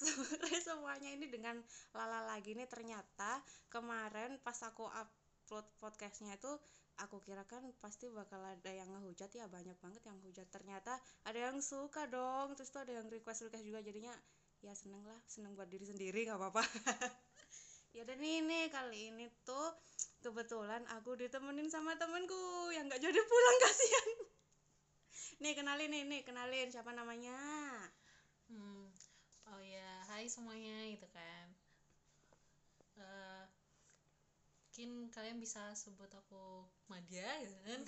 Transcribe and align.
sore 0.00 0.56
semuanya 0.60 1.10
ini 1.12 1.26
dengan 1.28 1.60
lala 1.92 2.24
lagi 2.32 2.56
nih. 2.56 2.66
Ternyata 2.66 3.40
kemarin 3.68 4.40
pas 4.40 4.56
aku 4.64 4.88
upload 4.88 5.66
podcastnya 5.78 6.34
itu 6.36 6.50
aku 7.00 7.20
kira 7.24 7.48
kan 7.48 7.64
pasti 7.80 8.12
bakal 8.12 8.44
ada 8.44 8.68
yang 8.68 8.92
ngehujat 8.92 9.32
ya 9.32 9.48
banyak 9.48 9.76
banget 9.80 10.04
yang 10.04 10.20
hujat 10.20 10.44
ternyata 10.52 11.00
ada 11.24 11.48
yang 11.48 11.64
suka 11.64 12.04
dong 12.12 12.52
terus 12.52 12.68
tuh 12.68 12.84
ada 12.84 12.92
yang 13.00 13.06
request 13.08 13.46
request 13.48 13.64
juga. 13.64 13.80
Jadinya 13.80 14.12
ya 14.60 14.76
seneng 14.76 15.04
lah 15.04 15.20
seneng 15.24 15.56
buat 15.56 15.68
diri 15.68 15.86
sendiri 15.88 16.28
nggak 16.28 16.38
apa-apa. 16.40 16.64
Ya 17.90 18.06
dan 18.06 18.22
ini 18.22 18.70
kali 18.70 19.10
ini 19.10 19.26
tuh 19.42 19.74
kebetulan 20.22 20.86
aku 20.94 21.18
ditemenin 21.18 21.66
sama 21.74 21.98
temenku 21.98 22.70
yang 22.70 22.86
nggak 22.86 23.02
jadi 23.02 23.18
pulang 23.18 23.58
kasihan. 23.66 24.08
Nih 25.42 25.52
kenalin 25.58 25.90
nih 25.90 26.02
nih 26.06 26.20
kenalin 26.22 26.68
siapa 26.70 26.94
namanya 26.94 27.34
hmm 28.50 28.84
oh 29.50 29.62
ya 29.62 29.90
hai 30.10 30.19
semuanya 30.30 30.86
gitu 30.86 31.06
kan. 31.10 31.46
Uh, 32.94 33.44
mungkin 34.80 35.12
kalian 35.12 35.36
bisa 35.36 35.60
sebut 35.76 36.08
aku 36.08 36.64
Madia 36.88 37.26
gitu 37.44 37.52
kan. 37.66 37.80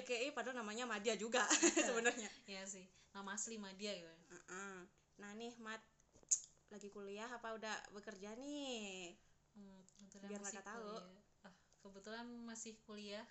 EKI 0.00 0.32
padahal 0.32 0.62
namanya 0.62 0.88
Madia 0.88 1.18
juga 1.18 1.44
sebenarnya. 1.90 2.30
Ya 2.48 2.64
sih 2.64 2.88
nama 3.12 3.36
asli 3.36 3.60
Madia 3.60 3.92
gitu. 3.92 4.08
Kan 4.08 4.22
uh 4.32 4.38
-uh. 4.48 4.78
nah 5.18 5.34
nih 5.36 5.52
Mat 5.60 5.82
lagi 6.72 6.88
kuliah 6.88 7.28
apa 7.28 7.52
udah 7.52 7.76
bekerja 7.92 8.32
nih? 8.40 9.12
Hmm, 9.58 9.82
biar 10.24 10.40
mereka 10.40 10.62
tahu. 10.62 10.96
ah, 11.44 11.52
kebetulan 11.84 12.24
masih 12.46 12.80
kuliah. 12.88 13.26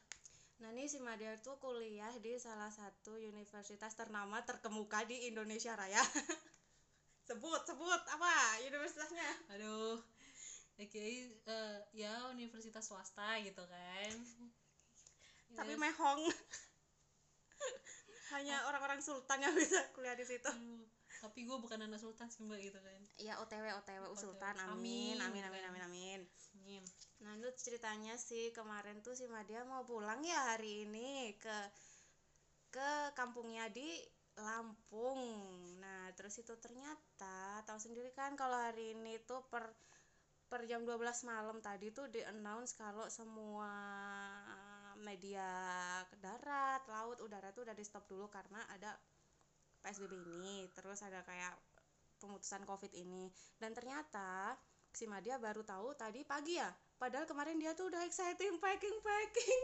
Nah 0.61 0.73
ini 0.73 0.85
si 0.85 1.01
Madia 1.01 1.37
tuh 1.41 1.57
kuliah 1.57 2.13
di 2.21 2.37
salah 2.37 2.69
satu 2.69 3.17
universitas 3.17 3.93
ternama 3.97 4.45
terkemuka 4.45 5.05
di 5.09 5.31
Indonesia 5.31 5.73
Raya. 5.73 6.01
sebut, 7.27 7.61
sebut 7.67 8.01
apa 8.07 8.31
universitasnya? 8.63 9.29
Aduh, 9.51 9.99
oke 10.79 10.87
okay, 10.87 11.27
uh, 11.43 11.77
ya 11.91 12.31
universitas 12.31 12.87
swasta 12.87 13.37
gitu 13.43 13.63
kan. 13.67 14.13
Tapi 15.53 15.73
mehong. 15.75 16.21
Hanya 18.35 18.67
orang-orang 18.67 18.99
sultan 18.99 19.39
yang 19.39 19.55
bisa 19.55 19.79
kuliah 19.95 20.15
di 20.15 20.27
situ. 20.27 20.47
Aduh, 20.47 20.83
tapi 21.23 21.47
gue 21.47 21.57
bukan 21.59 21.79
anak 21.83 21.99
sultan 21.99 22.27
sih 22.31 22.43
mbak 22.43 22.59
gitu 22.59 22.79
kan. 22.79 23.01
Iya 23.19 23.39
OTW 23.43 23.65
OTW, 23.83 24.03
OTW. 24.11 24.15
sultan. 24.15 24.55
Amin, 24.67 25.19
amin, 25.19 25.43
amin, 25.47 25.63
amin, 25.67 25.83
amin. 25.83 26.19
amin. 26.63 26.83
Nah 27.23 27.33
itu 27.39 27.49
ceritanya 27.57 28.19
sih 28.19 28.51
kemarin 28.51 28.99
tuh 28.99 29.15
si 29.15 29.25
Madia 29.31 29.63
mau 29.63 29.87
pulang 29.87 30.19
ya 30.21 30.55
hari 30.55 30.85
ini 30.87 31.35
ke 31.39 31.57
ke 32.71 33.15
kampungnya 33.15 33.71
di 33.71 33.87
Lampung. 34.37 35.17
Terus 36.17 36.41
itu 36.41 36.53
ternyata 36.57 37.61
tahu 37.63 37.77
sendiri 37.77 38.09
kan 38.17 38.33
kalau 38.33 38.57
hari 38.57 38.97
ini 38.97 39.21
tuh 39.23 39.45
per 39.47 39.69
per 40.47 40.65
jam 40.65 40.81
12 40.81 40.97
malam 41.29 41.61
tadi 41.61 41.93
tuh 41.93 42.09
di 42.09 42.23
announce 42.25 42.73
kalau 42.73 43.05
semua 43.11 43.69
media 44.97 45.45
darat, 46.17 46.81
laut, 46.89 47.21
udara 47.21 47.53
tuh 47.53 47.67
udah 47.67 47.75
di 47.77 47.85
stop 47.85 48.09
dulu 48.09 48.25
karena 48.27 48.65
ada 48.73 48.97
PSBB 49.85 50.17
ini. 50.17 50.65
Terus 50.73 51.05
ada 51.05 51.21
kayak 51.21 51.53
pemutusan 52.17 52.65
COVID 52.65 52.97
ini. 52.97 53.29
Dan 53.61 53.77
ternyata 53.77 54.57
si 54.97 55.05
Madia 55.05 55.37
baru 55.37 55.61
tahu 55.61 55.93
tadi 55.93 56.25
pagi 56.25 56.57
ya 56.57 56.73
padahal 56.97 57.29
kemarin 57.29 57.61
dia 57.61 57.77
tuh 57.77 57.93
udah 57.93 58.01
exciting 58.01 58.57
packing 58.57 58.97
packing 59.05 59.61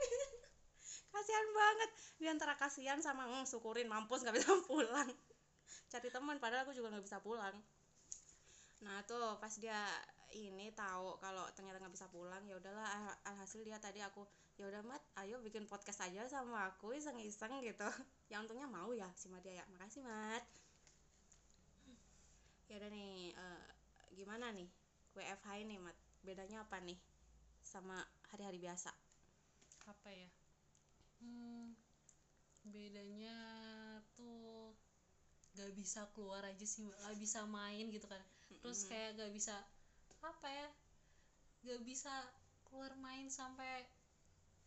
kasihan 1.14 1.48
banget 1.58 1.90
di 2.22 2.26
antara 2.30 2.54
kasihan 2.54 3.02
sama 3.02 3.26
mm, 3.26 3.50
syukurin 3.50 3.90
mampus 3.90 4.22
nggak 4.22 4.38
bisa 4.38 4.54
pulang 4.70 5.09
cari 5.92 6.09
teman 6.09 6.38
padahal 6.42 6.66
aku 6.66 6.73
juga 6.73 6.94
nggak 6.94 7.06
bisa 7.06 7.17
pulang. 7.22 7.56
Nah 8.83 9.00
tuh 9.08 9.40
pas 9.40 9.53
dia 9.57 9.79
ini 10.34 10.74
tahu 10.74 11.22
kalau 11.22 11.46
ternyata 11.53 11.78
nggak 11.78 11.94
bisa 11.94 12.09
pulang 12.09 12.41
ya 12.50 12.57
udahlah 12.57 13.13
alhasil 13.29 13.62
dia 13.62 13.78
tadi 13.78 14.01
aku 14.01 14.25
ya 14.57 14.66
udah 14.69 14.81
mat 14.85 15.01
ayo 15.22 15.38
bikin 15.41 15.69
podcast 15.69 16.01
aja 16.06 16.25
sama 16.25 16.74
aku 16.74 16.94
iseng-iseng 16.97 17.62
gitu. 17.63 17.88
Ya 18.31 18.41
untungnya 18.41 18.66
mau 18.66 18.90
ya 18.97 19.06
si 19.13 19.29
Madia 19.29 19.62
ya. 19.62 19.66
Makasih 19.78 20.01
mat. 20.01 20.41
Ya 22.66 22.81
udah 22.81 22.90
nih 22.90 23.30
uh, 23.38 23.66
gimana 24.18 24.50
nih 24.50 24.66
WFH 25.13 25.50
ini 25.62 25.78
mat? 25.78 25.94
Bedanya 26.25 26.66
apa 26.66 26.81
nih 26.81 26.97
sama 27.62 28.01
hari-hari 28.34 28.57
biasa? 28.57 28.90
Apa 29.85 30.09
ya? 30.09 30.30
Hmm, 31.22 31.78
bedanya 32.66 33.38
tuh 34.18 34.74
gak 35.53 35.72
bisa 35.78 36.09
keluar 36.18 36.41
aja 36.46 36.66
sih 36.66 36.86
gak 36.86 37.18
bisa 37.18 37.46
main 37.46 37.90
gitu 37.94 38.06
kan. 38.09 38.22
Terus 38.62 38.86
kayak 38.90 39.18
gak 39.19 39.31
bisa 39.34 39.56
apa 40.24 40.47
ya 40.47 40.68
gak 41.64 41.81
bisa 41.84 42.14
keluar 42.68 42.96
main 43.00 43.30
sampai 43.30 43.86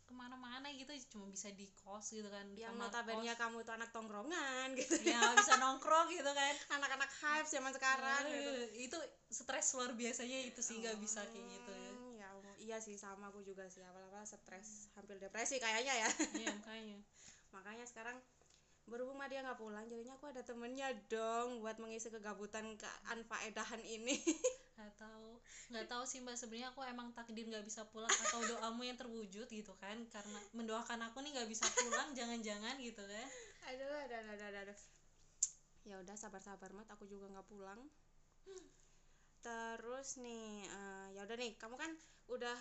ke 0.06 0.14
mana-mana 0.14 0.70
gitu 0.70 0.94
cuma 1.10 1.26
bisa 1.26 1.50
di 1.50 1.66
kos 1.82 2.14
gitu 2.14 2.30
kan 2.30 2.46
yang 2.54 2.78
notabene 2.78 3.26
kamu 3.34 3.66
tuh 3.66 3.74
anak 3.74 3.90
tongkrongan 3.90 4.78
gitu. 4.78 5.02
Ya 5.02 5.34
bisa 5.34 5.58
nongkrong 5.58 6.14
gitu 6.14 6.30
kan. 6.30 6.54
Anak-anak 6.78 7.10
hype 7.10 7.50
zaman 7.50 7.74
sekarang 7.74 8.22
nah, 8.22 8.30
gitu. 8.30 8.50
itu 8.86 8.98
stres 9.34 9.74
luar 9.74 9.90
biasanya 9.98 10.46
itu 10.46 10.62
sih 10.62 10.78
nggak 10.78 10.94
oh, 10.94 11.02
bisa 11.02 11.26
kayak 11.26 11.46
gitu 11.50 11.72
ya. 11.74 11.92
ya 12.22 12.52
iya 12.62 12.78
sih 12.78 12.94
sama 12.94 13.34
aku 13.34 13.42
juga 13.42 13.66
sih. 13.66 13.82
Awal-awal 13.82 14.22
stres 14.22 14.86
hampir 14.94 15.18
depresi 15.18 15.58
kayaknya 15.58 16.06
ya. 16.06 16.10
Iya 16.38 16.54
makanya. 16.54 16.98
Makanya 17.54 17.84
sekarang 17.88 18.16
berhubung 18.86 19.16
dia 19.26 19.42
nggak 19.42 19.58
pulang 19.58 19.84
jadinya 19.90 20.14
aku 20.14 20.30
ada 20.30 20.46
temennya 20.46 20.94
dong 21.10 21.58
buat 21.58 21.76
mengisi 21.82 22.06
kegabutan 22.08 22.78
keanfaedahan 22.78 23.82
ini. 23.82 24.14
Nggak 24.76 24.92
tahu. 25.00 25.40
Nggak 25.72 25.86
tahu 25.88 26.04
sih 26.04 26.20
mbak. 26.20 26.36
Sebenarnya 26.36 26.68
aku 26.68 26.84
emang 26.84 27.08
takdir 27.16 27.48
nggak 27.48 27.64
bisa 27.64 27.88
pulang 27.88 28.12
atau 28.12 28.44
doamu 28.44 28.84
yang 28.84 28.94
terwujud 29.00 29.48
gitu 29.48 29.72
kan. 29.80 29.96
Karena 30.12 30.36
mendoakan 30.52 31.00
aku 31.10 31.24
nih 31.24 31.32
nggak 31.32 31.48
bisa 31.48 31.64
pulang 31.80 32.12
jangan-jangan 32.12 32.76
gitu 32.78 33.00
kan. 33.00 33.28
Aduh 33.72 33.88
aduh 34.04 34.16
aduh 34.20 34.32
aduh, 34.36 34.60
aduh. 34.68 34.78
ya 35.88 35.96
udah 35.96 36.12
sabar-sabar 36.20 36.76
mat. 36.76 36.84
Aku 36.92 37.08
juga 37.08 37.24
nggak 37.32 37.48
pulang. 37.48 37.88
Terus 39.40 40.20
nih 40.20 40.68
uh, 40.68 41.08
ya 41.16 41.24
udah 41.24 41.36
nih. 41.40 41.56
Kamu 41.56 41.80
kan 41.80 41.96
udah 42.28 42.56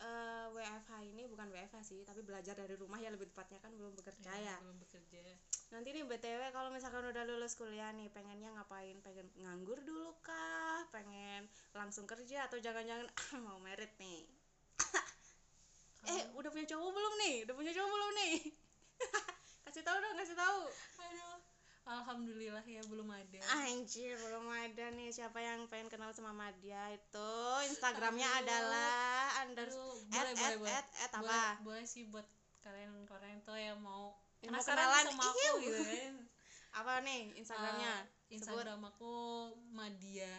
uh, 0.00 0.06
eh, 0.06 0.46
WFH 0.54 0.90
ini 1.10 1.26
bukan 1.30 1.48
WFH 1.50 1.76
sih 1.84 2.00
tapi 2.06 2.22
belajar 2.22 2.54
dari 2.54 2.74
rumah 2.74 2.98
ya 2.98 3.10
lebih 3.10 3.30
tepatnya 3.30 3.58
kan 3.62 3.72
belum 3.74 3.94
bekerja 3.98 4.30
ya, 4.38 4.54
ya. 4.54 4.56
belum 4.62 4.78
bekerja. 4.82 5.20
Nanti 5.74 5.88
nih 5.92 6.04
btw 6.06 6.42
kalau 6.50 6.72
misalkan 6.72 7.04
udah 7.04 7.22
lulus 7.28 7.54
kuliah 7.54 7.92
nih 7.92 8.08
pengennya 8.10 8.54
ngapain? 8.56 8.98
Pengen 9.04 9.28
nganggur 9.42 9.78
dulu 9.84 10.16
kah? 10.24 10.86
Pengen 10.94 11.46
langsung 11.76 12.08
kerja 12.08 12.48
atau 12.48 12.56
jangan-jangan 12.58 13.06
ah, 13.06 13.30
mau 13.46 13.58
merit 13.60 13.92
nih 14.00 14.38
eh 16.08 16.22
udah 16.38 16.48
punya 16.48 16.66
cowok 16.68 16.90
belum 16.94 17.14
nih 17.26 17.36
udah 17.44 17.54
punya 17.54 17.72
cowok 17.76 17.90
belum 17.90 18.10
nih 18.16 18.34
kasih 19.68 19.82
tahu 19.84 19.96
dong 20.00 20.16
kasih 20.16 20.36
tahu 20.36 20.60
aduh 21.04 21.36
Alhamdulillah 22.18 22.66
ya 22.66 22.82
belum 22.90 23.14
ada. 23.14 23.38
Anjir 23.62 24.18
belum 24.18 24.50
ada 24.50 24.90
nih 24.90 25.14
siapa 25.14 25.38
yang 25.38 25.70
pengen 25.70 25.86
kenal 25.86 26.10
sama 26.10 26.34
Madia 26.34 26.90
itu 26.90 27.30
Instagramnya 27.70 28.26
Aduh. 28.26 28.42
adalah 28.42 28.98
under 29.46 29.70
boleh, 29.70 30.34
at, 30.34 30.58
boleh, 30.58 30.74
at, 30.74 30.82
at, 30.82 30.86
at, 30.98 31.12
apa? 31.14 31.22
Boleh, 31.22 31.54
boleh 31.62 31.84
sih 31.86 32.10
buat 32.10 32.26
kalian 32.66 33.06
kalian 33.06 33.38
tuh 33.46 33.54
yang 33.54 33.78
mau 33.78 34.18
penasaran 34.42 35.06
sama 35.14 35.30
aku 35.30 35.62
gitu 35.62 35.78
kan. 35.78 36.14
apa 36.82 36.92
nih 37.06 37.38
Instagramnya? 37.38 37.94
Uh, 38.02 38.34
Instagram 38.34 38.82
Sebut. 38.82 38.90
aku 38.90 39.14
Madia 39.70 40.34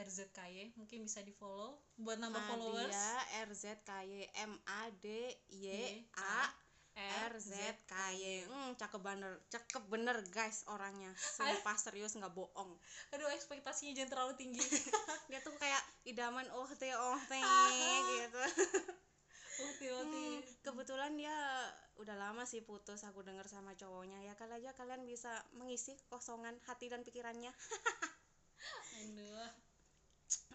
RZKY 0.00 0.80
mungkin 0.80 1.04
bisa 1.04 1.20
di 1.20 1.36
follow 1.36 1.76
buat 2.00 2.16
nambah 2.16 2.40
Madia, 2.40 2.48
followers. 2.56 2.96
Madia 2.96 3.44
RZKY 3.52 4.32
M 4.48 4.52
A 4.64 4.88
D 4.96 5.28
Y 5.60 6.08
A 6.16 6.48
R 6.98 7.32
Z. 7.38 7.54
K 7.86 7.94
Y. 8.18 8.42
Hmm, 8.50 8.74
cakep 8.74 8.98
bener 8.98 9.38
cakep 9.46 9.82
bener 9.86 10.18
guys 10.34 10.66
orangnya. 10.66 11.14
Sumpah 11.14 11.78
serius 11.84 12.18
nggak 12.18 12.34
bohong. 12.34 12.74
Aduh 13.14 13.30
ekspektasinya 13.30 13.94
jangan 13.94 14.10
terlalu 14.10 14.32
tinggi. 14.34 14.62
Dia 15.30 15.38
tuh 15.40 15.54
kayak 15.56 15.82
idaman 16.10 16.46
oh 16.54 16.66
teh 16.74 16.94
oh 16.94 17.20
teh 17.30 17.42
gitu. 18.18 18.42
Uti, 19.58 19.86
uti. 19.90 20.26
Hmm, 20.38 20.38
kebetulan 20.62 21.18
dia 21.18 21.34
udah 21.98 22.14
lama 22.14 22.46
sih 22.46 22.62
putus 22.62 23.02
aku 23.02 23.26
dengar 23.26 23.50
sama 23.50 23.74
cowoknya. 23.74 24.22
Ya 24.22 24.38
kali 24.38 24.62
aja 24.62 24.70
kalian 24.78 25.02
bisa 25.02 25.30
mengisi 25.58 25.98
kosongan 26.06 26.54
hati 26.66 26.86
dan 26.86 27.02
pikirannya. 27.02 27.50
Aduh 29.02 29.67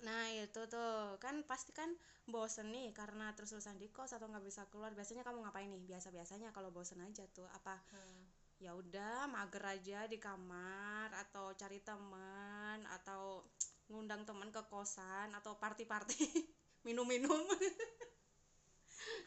nah 0.05 0.29
itu 0.29 0.61
tuh. 0.69 1.17
Kan 1.17 1.43
pasti 1.49 1.73
kan 1.73 1.89
bosen 2.29 2.71
nih 2.71 2.93
karena 2.93 3.33
terus 3.35 3.51
terusan 3.51 3.75
di 3.81 3.89
kos 3.89 4.13
atau 4.13 4.29
nggak 4.29 4.45
bisa 4.45 4.67
keluar. 4.69 4.93
Biasanya 4.93 5.25
kamu 5.25 5.43
ngapain 5.43 5.69
nih? 5.69 5.83
Biasa 5.83 6.13
biasanya 6.13 6.53
kalau 6.55 6.69
bosen 6.69 7.01
aja 7.01 7.25
tuh. 7.33 7.47
Apa 7.49 7.81
hmm. 7.93 8.23
ya 8.61 8.71
udah 8.77 9.27
mager 9.27 9.63
aja 9.65 10.07
di 10.07 10.21
kamar 10.21 11.11
atau 11.27 11.51
cari 11.57 11.83
teman 11.83 12.85
atau 12.87 13.43
ngundang 13.91 14.23
teman 14.23 14.47
ke 14.53 14.63
kosan 14.71 15.35
atau 15.35 15.59
party 15.59 15.83
party 15.83 16.15
minum 16.87 17.03
minum 17.03 17.43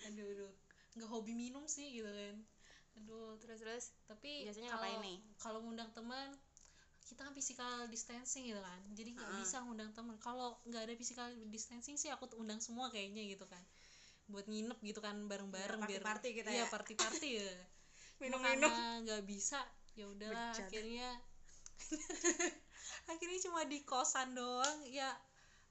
aduh 0.08 0.24
aduh. 0.24 0.52
Nggak 0.96 1.10
hobi 1.12 1.32
minum 1.36 1.64
sih 1.68 1.92
gitu 1.92 2.08
kan. 2.08 2.36
Aduh 2.96 3.36
terus 3.36 3.60
terus 3.60 3.84
tapi 4.08 4.48
biasanya 4.48 4.72
kalo, 4.72 4.80
ngapain 4.80 4.98
nih? 5.04 5.18
kalau 5.36 5.58
ngundang 5.60 5.90
teman 5.92 6.32
kita 7.06 7.22
kan 7.22 7.30
physical 7.30 7.86
distancing 7.86 8.50
gitu 8.50 8.58
kan. 8.58 8.80
Jadi 8.98 9.14
nggak 9.14 9.30
bisa 9.38 9.62
ngundang 9.62 9.94
temen. 9.94 10.18
Kalau 10.18 10.58
nggak 10.66 10.90
ada 10.90 10.94
physical 10.98 11.30
distancing 11.48 11.94
sih 11.94 12.10
aku 12.10 12.26
tuh 12.26 12.42
undang 12.42 12.58
semua 12.58 12.90
kayaknya 12.90 13.22
gitu 13.30 13.46
kan. 13.46 13.62
Buat 14.26 14.50
nginep 14.50 14.78
gitu 14.82 14.98
kan 14.98 15.14
bareng-bareng 15.30 15.86
Iya, 15.86 15.88
biar 15.88 16.02
party-party 16.02 16.28
kita 16.42 16.50
iya 16.50 16.66
ya. 16.66 16.66
party-party 16.66 17.28
ya. 17.38 17.52
Minum-minum. 18.22 18.70
Nggak 19.06 19.22
bisa 19.22 19.62
ya 19.96 20.04
udahlah 20.12 20.52
akhirnya 20.52 21.08
akhirnya 23.12 23.38
cuma 23.46 23.62
di 23.70 23.86
kosan 23.86 24.34
doang. 24.34 24.82
Ya 24.90 25.14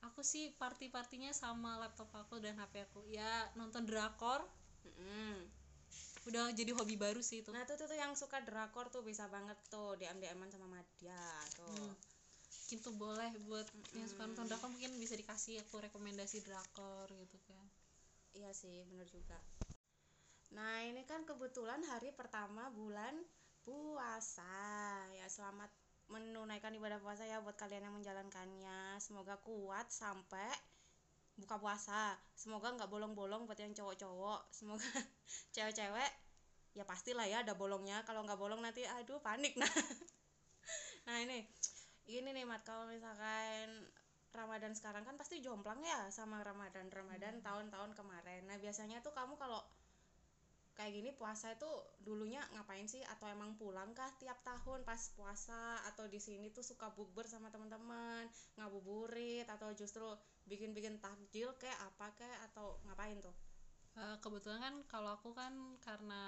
aku 0.08 0.24
sih 0.24 0.56
party 0.56 0.88
partinya 0.88 1.36
sama 1.36 1.76
laptop 1.84 2.16
aku 2.16 2.40
dan 2.40 2.56
hp 2.56 2.88
aku. 2.88 3.04
Ya 3.12 3.52
nonton 3.60 3.84
drakor. 3.84 4.48
Udah 6.26 6.52
jadi 6.58 6.74
hobi 6.74 6.98
baru 6.98 7.22
sih 7.22 7.46
itu 7.46 7.54
nah 7.54 7.62
tuh, 7.70 7.78
tuh 7.78 7.86
tuh 7.86 7.98
yang 7.98 8.18
suka 8.18 8.42
drakor 8.42 8.90
tuh 8.90 9.06
bisa 9.06 9.30
banget 9.30 9.58
tuh 9.70 9.94
dm 9.98 10.18
dman 10.18 10.50
sama 10.50 10.66
Madia 10.66 11.22
tuh 11.54 11.70
Hmm. 11.70 11.94
mungkin 12.66 12.82
tuh 12.82 12.96
boleh 12.98 13.30
buat 13.46 13.68
yang 13.94 14.10
suka 14.10 14.26
nonton 14.26 14.50
drakor 14.50 14.74
mungkin 14.74 14.98
bisa 14.98 15.14
dikasih 15.14 15.62
aku 15.62 15.86
rekomendasi 15.86 16.42
drakor 16.42 17.06
gitu 17.14 17.38
kan 17.46 17.66
Iya 18.36 18.52
sih, 18.52 18.84
bener 18.92 19.08
juga. 19.08 19.40
Nah, 20.52 20.84
ini 20.84 21.08
kan 21.08 21.24
kebetulan 21.24 21.80
hari 21.88 22.12
pertama 22.12 22.68
bulan 22.68 23.16
puasa. 23.64 24.44
Ya, 25.16 25.28
selamat 25.32 25.72
menunaikan 26.12 26.76
ibadah 26.76 27.00
puasa 27.00 27.24
ya 27.24 27.40
buat 27.40 27.56
kalian 27.56 27.88
yang 27.88 27.96
menjalankannya. 27.96 29.00
Semoga 29.00 29.40
kuat 29.40 29.88
sampai 29.88 30.52
buka 31.36 31.60
puasa. 31.60 32.16
Semoga 32.36 32.72
nggak 32.76 32.90
bolong-bolong 32.92 33.48
buat 33.48 33.60
yang 33.60 33.76
cowok-cowok. 33.76 34.52
Semoga 34.52 34.84
cewek-cewek 35.56 36.12
ya 36.76 36.84
pastilah 36.84 37.28
ya 37.28 37.44
ada 37.44 37.56
bolongnya. 37.56 38.04
Kalau 38.08 38.24
nggak 38.24 38.40
bolong 38.40 38.64
nanti 38.64 38.84
aduh 38.88 39.20
panik 39.20 39.56
nah. 39.62 39.72
Nah, 41.06 41.22
ini 41.22 41.46
ini 42.10 42.30
nih 42.34 42.46
Mat 42.46 42.66
kalau 42.66 42.90
misalkan 42.90 43.90
Ramadan 44.36 44.76
sekarang 44.76 45.08
kan 45.08 45.16
pasti 45.16 45.40
jomplang 45.40 45.80
ya 45.80 46.12
sama 46.12 46.44
Ramadan 46.44 46.92
Ramadan 46.92 47.40
tahun-tahun 47.40 47.96
kemarin. 47.96 48.44
Nah 48.46 48.60
biasanya 48.60 49.00
tuh 49.00 49.16
kamu 49.16 49.40
kalau 49.40 49.64
kayak 50.78 50.92
gini 50.98 51.10
puasa 51.20 51.48
itu 51.58 51.72
dulunya 52.04 52.42
ngapain 52.54 52.84
sih 52.94 53.00
atau 53.14 53.26
emang 53.32 53.52
pulang 53.60 53.90
kah 53.96 54.12
tiap 54.22 54.40
tahun 54.44 54.80
pas 54.84 55.02
puasa 55.18 55.80
atau 55.90 56.06
di 56.14 56.20
sini 56.20 56.52
tuh 56.52 56.64
suka 56.70 56.88
bukber 56.98 57.26
sama 57.34 57.48
teman-teman 57.54 58.24
ngabuburit 58.60 59.48
atau 59.56 59.72
justru 59.80 60.06
bikin-bikin 60.50 60.96
takjil 61.00 61.50
kayak 61.62 61.80
apa 61.90 62.08
kayak 62.20 62.40
atau 62.52 62.68
ngapain 62.86 63.18
tuh? 63.24 63.36
Eh, 63.96 64.18
kebetulan 64.20 64.60
kan 64.60 64.76
kalau 64.92 65.16
aku 65.16 65.32
kan 65.32 65.54
karena 65.80 66.24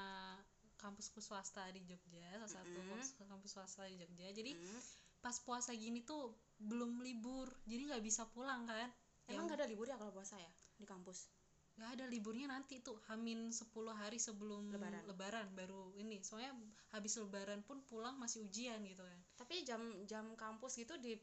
kampusku 0.79 1.19
swasta 1.19 1.67
di 1.75 1.81
Jogja 1.89 2.27
salah 2.39 2.53
satu 2.63 2.79
Mm-mm. 2.79 2.87
kampus, 2.95 3.07
kampus 3.27 3.51
swasta 3.55 3.83
di 3.91 3.95
Jogja 3.99 4.27
jadi 4.31 4.51
Hmm. 4.55 4.81
pas 5.19 5.35
puasa 5.43 5.73
gini 5.75 6.05
tuh 6.05 6.31
belum 6.61 7.01
libur 7.03 7.49
jadi 7.67 7.81
nggak 7.91 8.03
bisa 8.05 8.23
pulang 8.31 8.63
kan 8.69 8.87
Emang 9.27 9.43
nggak 9.51 9.59
ada 9.59 9.67
libur 9.67 9.83
ya 9.91 9.99
kalau 9.99 10.15
puasa 10.15 10.39
ya 10.39 10.51
di 10.79 10.85
kampus? 10.87 11.27
Nggak 11.77 11.89
ada 11.93 12.05
liburnya 12.09 12.49
nanti 12.49 12.81
tuh 12.81 12.97
hamin 13.05 13.53
10 13.53 13.69
hari 13.93 14.17
sebelum 14.17 14.73
Lebaran. 14.73 15.45
baru 15.53 15.93
ini 15.93 16.25
soalnya 16.25 16.49
habis 16.89 17.13
lebaran 17.21 17.61
pun 17.61 17.85
pulang 17.85 18.17
masih 18.17 18.41
ujian 18.49 18.81
gitu 18.81 19.05
kan 19.05 19.19
Tapi 19.37 19.61
jam 19.61 19.81
jam 20.09 20.33
kampus 20.33 20.81
gitu 20.81 20.97
di 20.97 21.13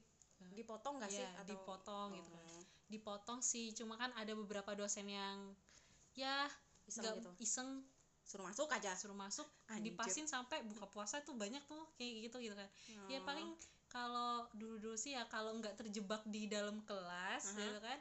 dipotong 0.55 1.03
nggak 1.03 1.11
sih? 1.11 1.23
Iya, 1.25 1.41
Atau 1.43 1.57
dipotong 1.59 2.09
gitu 2.15 2.31
kan. 2.31 2.45
Oh, 2.47 2.63
dipotong 2.87 3.41
sih 3.43 3.75
cuma 3.75 3.99
kan 3.99 4.15
ada 4.15 4.31
beberapa 4.39 4.77
dosen 4.79 5.11
yang 5.11 5.51
ya 6.15 6.47
Iseng 6.87 7.03
nggak 7.03 7.15
gitu. 7.19 7.31
iseng 7.43 7.69
Suruh 8.25 8.47
masuk 8.49 8.73
aja. 8.73 8.97
suruh 8.97 9.13
masuk 9.13 9.45
Anjir. 9.69 9.93
dipasin 9.93 10.25
sampai 10.25 10.65
buka 10.65 10.89
puasa 10.89 11.21
tuh 11.21 11.37
banyak 11.37 11.61
tuh 11.69 11.85
kayak 12.01 12.31
gitu 12.31 12.41
gitu 12.41 12.57
kan 12.57 12.69
ya 13.11 13.21
Oh. 13.21 13.25
paling 13.29 13.53
kalau 13.91 14.49
dulu 14.57 14.81
dulu 14.81 14.97
sih 14.97 15.13
ya 15.13 15.29
kalau 15.29 15.53
nggak 15.61 15.77
terjebak 15.77 16.25
di 16.25 16.49
dalam 16.49 16.81
kelas 16.89 17.53
Aha. 17.53 17.61
gitu 17.61 17.79
kan 17.85 17.99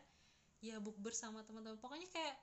ya 0.64 0.80
bukber 0.80 1.12
sama 1.12 1.44
teman-teman 1.48 1.76
pokoknya 1.84 2.08
kayak 2.16 2.36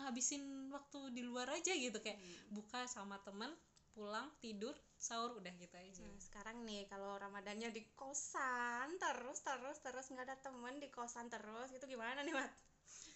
ngabisin 0.00 0.42
waktu 0.72 0.98
di 1.12 1.22
luar 1.28 1.48
aja 1.52 1.72
gitu 1.76 1.98
kayak 2.00 2.16
Hmm. 2.16 2.56
buka 2.56 2.80
sama 2.88 3.20
teman 3.20 3.52
pulang 3.92 4.24
tidur 4.40 4.72
sahur 4.96 5.36
udah 5.36 5.52
gitu 5.60 5.76
aja 5.76 6.00
Nah, 6.00 6.16
sekarang 6.16 6.64
nih 6.64 6.88
kalau 6.88 7.20
Ramadannya 7.20 7.68
di 7.76 7.84
kosan 7.92 8.88
terus 8.96 9.44
terus 9.44 9.76
terus 9.84 10.06
nggak 10.08 10.26
ada 10.32 10.36
temen 10.40 10.80
di 10.80 10.88
kosan 10.88 11.28
terus 11.28 11.68
itu 11.76 11.84
gimana 11.84 12.24
nih 12.24 12.32
Mat? 12.32 12.48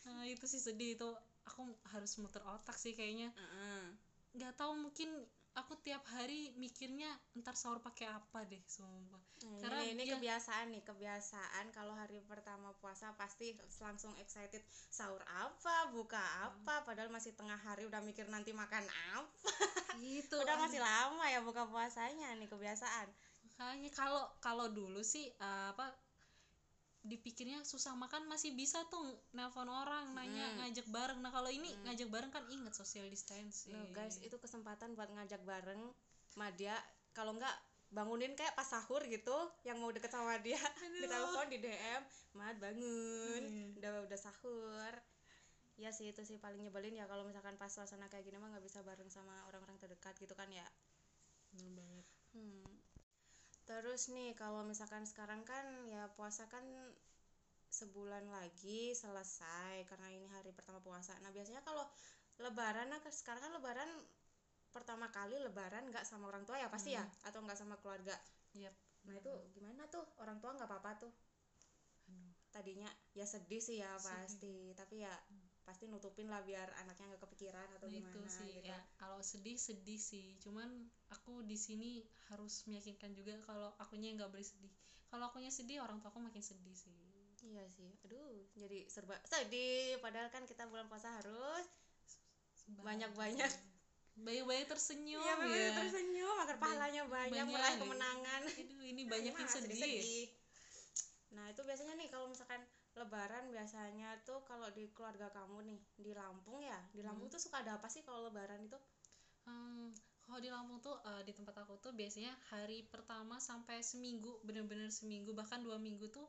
Nah, 0.06 0.22
itu 0.28 0.44
sih 0.46 0.60
sedih 0.60 0.94
itu 0.94 1.08
aku 1.48 1.60
harus 1.96 2.12
muter 2.20 2.42
otak 2.44 2.76
sih 2.76 2.92
kayaknya 2.92 3.32
nggak 4.36 4.52
tahu 4.60 4.76
mungkin 4.76 5.08
aku 5.56 5.72
tiap 5.80 6.04
hari 6.12 6.52
mikirnya 6.60 7.08
ntar 7.40 7.56
sahur 7.56 7.80
pakai 7.80 8.12
apa 8.12 8.44
deh? 8.44 8.60
Sumpah. 8.68 9.18
Nah, 9.42 9.60
Karena 9.64 9.80
ini, 9.88 9.92
ini 9.96 10.02
dia- 10.04 10.14
kebiasaan 10.20 10.68
nih 10.68 10.84
kebiasaan 10.84 11.72
kalau 11.72 11.96
hari 11.96 12.20
pertama 12.28 12.76
puasa 12.76 13.16
pasti 13.16 13.56
langsung 13.80 14.12
excited 14.20 14.60
sahur 14.92 15.24
apa? 15.24 15.88
Buka 15.90 16.20
apa? 16.44 16.84
Padahal 16.84 17.08
masih 17.08 17.32
tengah 17.32 17.56
hari 17.56 17.88
udah 17.88 18.04
mikir 18.04 18.28
nanti 18.28 18.52
makan 18.52 18.84
apa. 18.84 19.32
Gitu 19.96 20.36
udah 20.44 20.56
masih 20.60 20.80
lama 20.84 21.24
ya 21.24 21.40
buka 21.40 21.64
puasanya 21.64 22.36
nih 22.36 22.48
kebiasaan. 22.52 23.08
Makanya 23.56 23.90
kalau 23.96 24.22
kalau 24.44 24.68
dulu 24.68 25.00
sih 25.00 25.32
eh, 25.32 25.66
apa 25.72 25.88
dipikirnya 27.06 27.62
susah 27.62 27.94
makan 27.94 28.26
masih 28.26 28.52
bisa 28.52 28.82
tuh 28.86 29.02
nelpon 29.32 29.66
orang 29.66 30.12
nanya 30.12 30.50
Hmm. 30.50 30.56
ngajak 30.60 30.86
bareng 30.90 31.18
nah 31.22 31.30
kalau 31.30 31.48
ini 31.48 31.70
Hmm. 31.70 31.82
ngajak 31.86 32.08
bareng 32.10 32.30
kan 32.30 32.44
inget 32.50 32.74
social 32.74 33.06
distancing 33.06 33.72
Loh 33.72 33.88
guys, 33.90 34.18
itu 34.20 34.34
kesempatan 34.36 34.92
buat 34.92 35.08
ngajak 35.08 35.42
bareng 35.42 35.80
Madia. 36.34 36.76
Kalau 37.14 37.32
enggak 37.32 37.54
bangunin 37.88 38.36
kayak 38.36 38.52
pas 38.52 38.66
sahur 38.66 39.00
gitu, 39.06 39.32
yang 39.62 39.78
mau 39.78 39.88
deket 39.88 40.12
sama 40.12 40.36
dia 40.42 40.58
di 41.00 41.06
telepon 41.08 41.46
di 41.48 41.58
DM, 41.58 42.02
Mat 42.34 42.60
bangun, 42.60 43.42
Hmm. 43.46 43.78
udah 43.80 44.04
udah 44.04 44.18
sahur. 44.18 44.92
Ya 45.76 45.92
sih 45.92 46.12
itu 46.12 46.20
sih 46.20 46.36
paling 46.36 46.60
nyebelin 46.60 46.92
ya 46.92 47.06
kalau 47.06 47.24
misalkan 47.24 47.56
pas 47.56 47.68
suasana 47.68 48.08
kayak 48.08 48.24
gini 48.24 48.36
mah 48.36 48.52
nggak 48.52 48.64
bisa 48.64 48.80
bareng 48.82 49.08
sama 49.08 49.32
orang-orang 49.48 49.76
terdekat 49.76 50.12
gitu 50.20 50.32
kan 50.32 50.48
ya. 50.48 50.64
Bener 51.52 51.72
banget 51.72 52.04
Hmm. 52.32 52.75
Terus 53.66 54.08
nih 54.14 54.32
kalau 54.38 54.62
misalkan 54.62 55.02
sekarang 55.02 55.42
kan 55.42 55.66
ya 55.90 56.06
puasa 56.14 56.46
kan 56.46 56.62
sebulan 57.66 58.30
lagi 58.30 58.94
selesai 58.94 59.84
karena 59.90 60.08
ini 60.14 60.30
hari 60.30 60.54
pertama 60.54 60.78
puasa. 60.78 61.18
Nah 61.20 61.34
biasanya 61.34 61.60
kalau 61.66 61.82
lebaran 62.38 62.86
nah 62.88 63.00
sekarang 63.10 63.42
kan 63.42 63.52
lebaran 63.52 63.90
pertama 64.70 65.08
kali 65.10 65.40
lebaran 65.40 65.88
nggak 65.90 66.04
sama 66.06 66.28
orang 66.30 66.44
tua 66.46 66.60
ya 66.62 66.68
pasti 66.70 66.94
ya 66.94 67.02
atau 67.26 67.42
nggak 67.42 67.58
sama 67.58 67.75
keluarga. 67.82 68.14
Yap. 68.54 68.73
Nah 69.11 69.14
itu 69.18 69.32
gimana 69.52 69.87
tuh 69.90 70.02
orang 70.23 70.38
tua 70.38 70.54
nggak 70.54 70.68
apa-apa 70.70 70.92
tuh 71.02 71.12
Aduh. 72.06 72.30
tadinya 72.54 72.90
ya 73.18 73.26
sedih 73.26 73.58
sih 73.58 73.82
ya 73.82 73.99
Sedih. 73.99 74.06
pasti 74.06 74.56
tapi 74.78 75.02
ya 75.02 75.14
pasti 75.66 75.90
nutupin 75.90 76.30
lah 76.30 76.40
biar 76.40 76.70
anaknya 76.78 77.11
nggak 77.12 77.26
kepikiran 77.26 77.66
atau 77.75 77.90
Nah, 77.90 77.99
gimana 77.99 78.14
itu 78.14 78.20
sih 78.30 78.50
gitu. 78.54 78.70
ya 78.70 78.78
kalau 78.96 79.18
sedih 79.20 79.58
sedih 79.58 79.99
sih 79.99 80.38
cuman 80.38 80.70
aku 81.11 81.42
di 81.42 81.58
sini 81.58 82.00
harus 82.30 82.62
meyakinkan 82.64 83.11
juga 83.12 83.35
kalau 83.42 83.75
akunya 83.76 84.14
nggak 84.14 84.30
boleh 84.30 84.46
sedih 84.46 84.70
kalau 85.11 85.26
akunya 85.26 85.50
sedih 85.50 85.82
orang 85.82 85.99
tua 85.99 86.14
aku 86.14 86.23
makin 86.23 86.40
sedih 86.40 86.73
sih 86.73 86.94
Iya 87.46 87.62
sih, 87.68 87.87
aduh 88.02 88.42
jadi 88.56 88.88
serba 88.90 89.14
sedih. 89.23 90.00
Padahal 90.02 90.32
kan 90.35 90.42
kita 90.49 90.66
bulan 90.66 90.88
puasa 90.90 91.14
harus 91.14 91.62
Banyak-banyak. 92.75 93.52
banyak-banyak 94.16 94.66
tersenyum 94.66 95.20
Iya, 95.20 95.35
memang 95.38 95.54
ya 95.54 95.70
tersenyum 95.78 96.37
agar 96.42 96.56
pahalanya 96.56 97.02
banyak, 97.06 97.37
banyak. 97.37 97.46
meraih 97.46 97.76
kemenangan. 97.78 98.40
Aduh, 98.50 98.82
ini 98.82 99.02
banyak 99.04 99.30
yang 99.30 99.46
sedih 99.46 99.78
sedih-sedih. 99.78 100.26
Nah, 101.37 101.44
itu 101.52 101.61
biasanya 101.62 101.94
nih 101.94 102.08
kalau 102.08 102.26
misalkan 102.26 102.64
lebaran 103.00 103.44
biasanya 103.54 104.08
tuh 104.28 104.40
kalau 104.48 104.68
di 104.72 104.84
keluarga 104.96 105.28
kamu 105.36 105.58
nih 105.70 105.80
di 106.04 106.12
Lampung 106.16 106.58
ya. 106.64 106.78
Di 106.96 107.00
Lampung 107.06 107.28
tuh 107.32 107.40
suka 107.44 107.56
ada 107.62 107.72
apa 107.78 107.88
sih 107.92 108.02
kalau 108.06 108.26
lebaran 108.28 108.60
itu? 108.68 108.78
Hmm, 109.46 109.94
kalau 110.26 110.40
di 110.44 110.50
Lampung 110.50 110.78
tuh 110.82 110.96
eh, 111.10 111.22
di 111.28 111.32
tempat 111.36 111.54
aku 111.62 111.74
tuh 111.84 111.92
biasanya 111.94 112.32
hari 112.50 112.78
pertama 112.92 113.36
sampai 113.38 113.78
seminggu 113.84 114.40
bener-bener 114.46 114.90
seminggu 114.90 115.30
bahkan 115.36 115.60
dua 115.62 115.78
minggu 115.78 116.06
tuh 116.10 116.26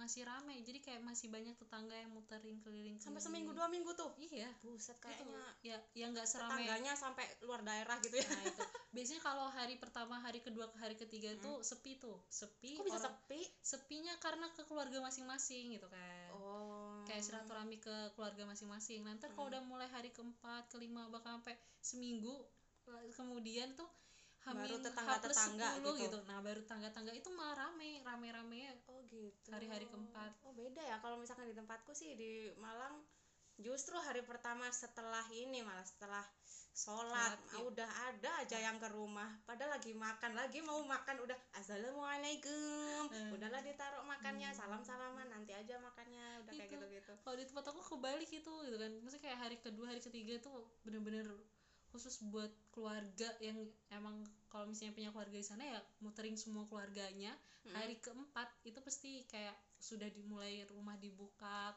masih 0.00 0.24
rame 0.24 0.56
jadi 0.64 0.80
kayak 0.80 1.04
masih 1.04 1.28
banyak 1.28 1.52
tetangga 1.54 1.92
yang 1.92 2.08
muterin 2.08 2.56
keliling 2.58 2.96
Sampai 2.96 3.20
seminggu 3.20 3.52
dua 3.52 3.68
minggu 3.68 3.92
tuh. 3.92 4.08
iya. 4.18 4.48
Buset 4.60 4.96
kayaknya 4.96 5.44
ya 5.60 5.76
yang 5.92 6.10
nggak 6.10 6.24
serame. 6.24 6.64
tetangganya 6.64 6.96
sampai 6.96 7.28
luar 7.40 7.60
daerah 7.60 8.00
gitu 8.00 8.16
ya. 8.16 8.24
nah 8.24 8.42
itu. 8.42 8.64
Biasanya 8.90 9.20
kalau 9.20 9.46
hari 9.46 9.76
pertama 9.76 10.16
hari 10.18 10.40
kedua 10.40 10.66
ke 10.66 10.76
hari 10.80 10.96
ketiga 10.96 11.36
tuh 11.38 11.60
sepi 11.60 12.00
tuh. 12.00 12.16
Sepi 12.26 12.80
Kok 12.80 12.88
bisa 12.88 12.96
orang- 12.96 13.12
sepi? 13.20 13.40
sepinya 13.60 14.14
karena 14.16 14.48
ke 14.50 14.64
keluarga 14.64 14.98
masing-masing 14.98 15.76
gitu 15.76 15.86
kan. 15.86 16.28
Oh. 16.34 17.04
kayak 17.04 17.20
silaturahmi 17.20 17.76
ke 17.76 17.94
keluarga 18.14 18.46
masing-masing. 18.46 19.02
Nanti 19.02 19.28
kalau 19.30 19.50
udah 19.50 19.60
mulai 19.60 19.86
hari 19.86 20.08
keempat 20.08 20.70
kelima 20.70 21.10
bahkan 21.10 21.36
sampai 21.36 21.52
seminggu 21.80 22.32
la- 22.86 23.02
kemudian 23.12 23.74
tuh 23.74 23.88
Hamin 24.40 24.64
Baru 24.64 24.76
tetangga-tetangga 24.80 25.66
10 25.84 26.00
gitu. 26.00 26.18
nah 26.24 26.40
baru 26.40 26.64
tangga-tangga 26.64 27.12
itu 27.12 27.28
malah 27.32 27.68
rame 27.68 28.00
rame-rame 28.00 28.72
Oh 28.88 29.04
gitu. 29.04 29.48
Hari-hari 29.52 29.84
keempat. 29.84 30.32
Oh 30.42 30.56
beda 30.56 30.80
ya 30.80 30.96
kalau 30.98 31.20
misalkan 31.20 31.44
di 31.44 31.54
tempatku 31.54 31.92
sih 31.92 32.16
di 32.16 32.48
Malang 32.56 33.04
justru 33.60 33.92
hari 34.00 34.24
pertama 34.24 34.72
setelah 34.72 35.20
ini 35.28 35.60
malah 35.60 35.84
setelah 35.84 36.24
sholat 36.72 37.36
ah, 37.36 37.60
iya. 37.60 37.60
udah 37.60 37.90
ada 38.08 38.30
aja 38.40 38.56
yang 38.56 38.80
ke 38.80 38.88
rumah 38.88 39.28
padahal 39.44 39.76
lagi 39.76 39.92
makan 39.92 40.32
lagi 40.32 40.64
mau 40.64 40.80
makan 40.80 41.20
udah 41.20 41.36
assalamualaikum 41.52 43.04
Hmm. 43.10 43.36
udahlah 43.36 43.60
ditaruh 43.60 44.00
makannya 44.00 44.48
Hmm. 44.48 44.56
salam 44.56 44.80
salaman 44.80 45.28
nanti 45.28 45.52
aja 45.52 45.76
makannya 45.76 46.40
udah 46.40 46.52
kayak 46.52 46.72
Itu. 46.72 46.76
gitu 46.78 46.86
gitu 46.88 47.12
kalau 47.20 47.36
di 47.36 47.44
tempat 47.44 47.64
aku 47.68 47.80
kebalik 47.84 48.30
itu 48.30 48.52
gitu 48.64 48.76
kan 48.78 48.90
maksudnya 49.02 49.24
kayak 49.28 49.38
hari 49.38 49.56
kedua 49.60 49.86
hari 49.92 50.00
ketiga 50.00 50.40
tuh 50.40 50.64
bener-bener 50.80 51.26
khusus 51.90 52.22
buat 52.30 52.50
keluarga 52.70 53.28
yang 53.42 53.58
emang 53.90 54.22
kalau 54.50 54.66
misalnya 54.66 54.94
punya 54.94 55.10
keluarga 55.10 55.36
di 55.38 55.46
sana 55.46 55.62
ya 55.66 55.80
muterin 56.02 56.38
semua 56.38 56.66
keluarganya 56.66 57.34
hari 57.74 57.98
keempat 58.00 58.48
itu 58.64 58.78
pasti 58.80 59.26
kayak 59.28 59.54
sudah 59.78 60.08
dimulai 60.10 60.64
rumah 60.70 60.96
dibuka 60.96 61.74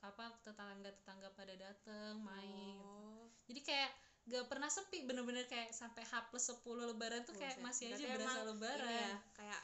apa 0.00 0.24
tetangga 0.40 0.88
tetangga 0.96 1.28
pada 1.36 1.52
dateng 1.60 2.24
main 2.24 2.72
gitu. 2.72 2.88
oh. 2.88 3.28
jadi 3.52 3.60
kayak 3.60 3.90
gak 4.30 4.46
pernah 4.48 4.70
sepi 4.72 5.04
bener-bener 5.04 5.44
kayak 5.44 5.74
sampai 5.76 6.06
H 6.06 6.32
plus 6.32 6.48
10 6.48 6.62
lebaran 6.94 7.20
tuh 7.28 7.36
kayak 7.36 7.60
Buset. 7.60 7.66
masih 7.66 7.84
aja 7.92 7.96
Berarti 8.00 8.16
berasa 8.16 8.40
lebaran 8.48 8.88
ya, 8.88 9.14
kayak 9.36 9.62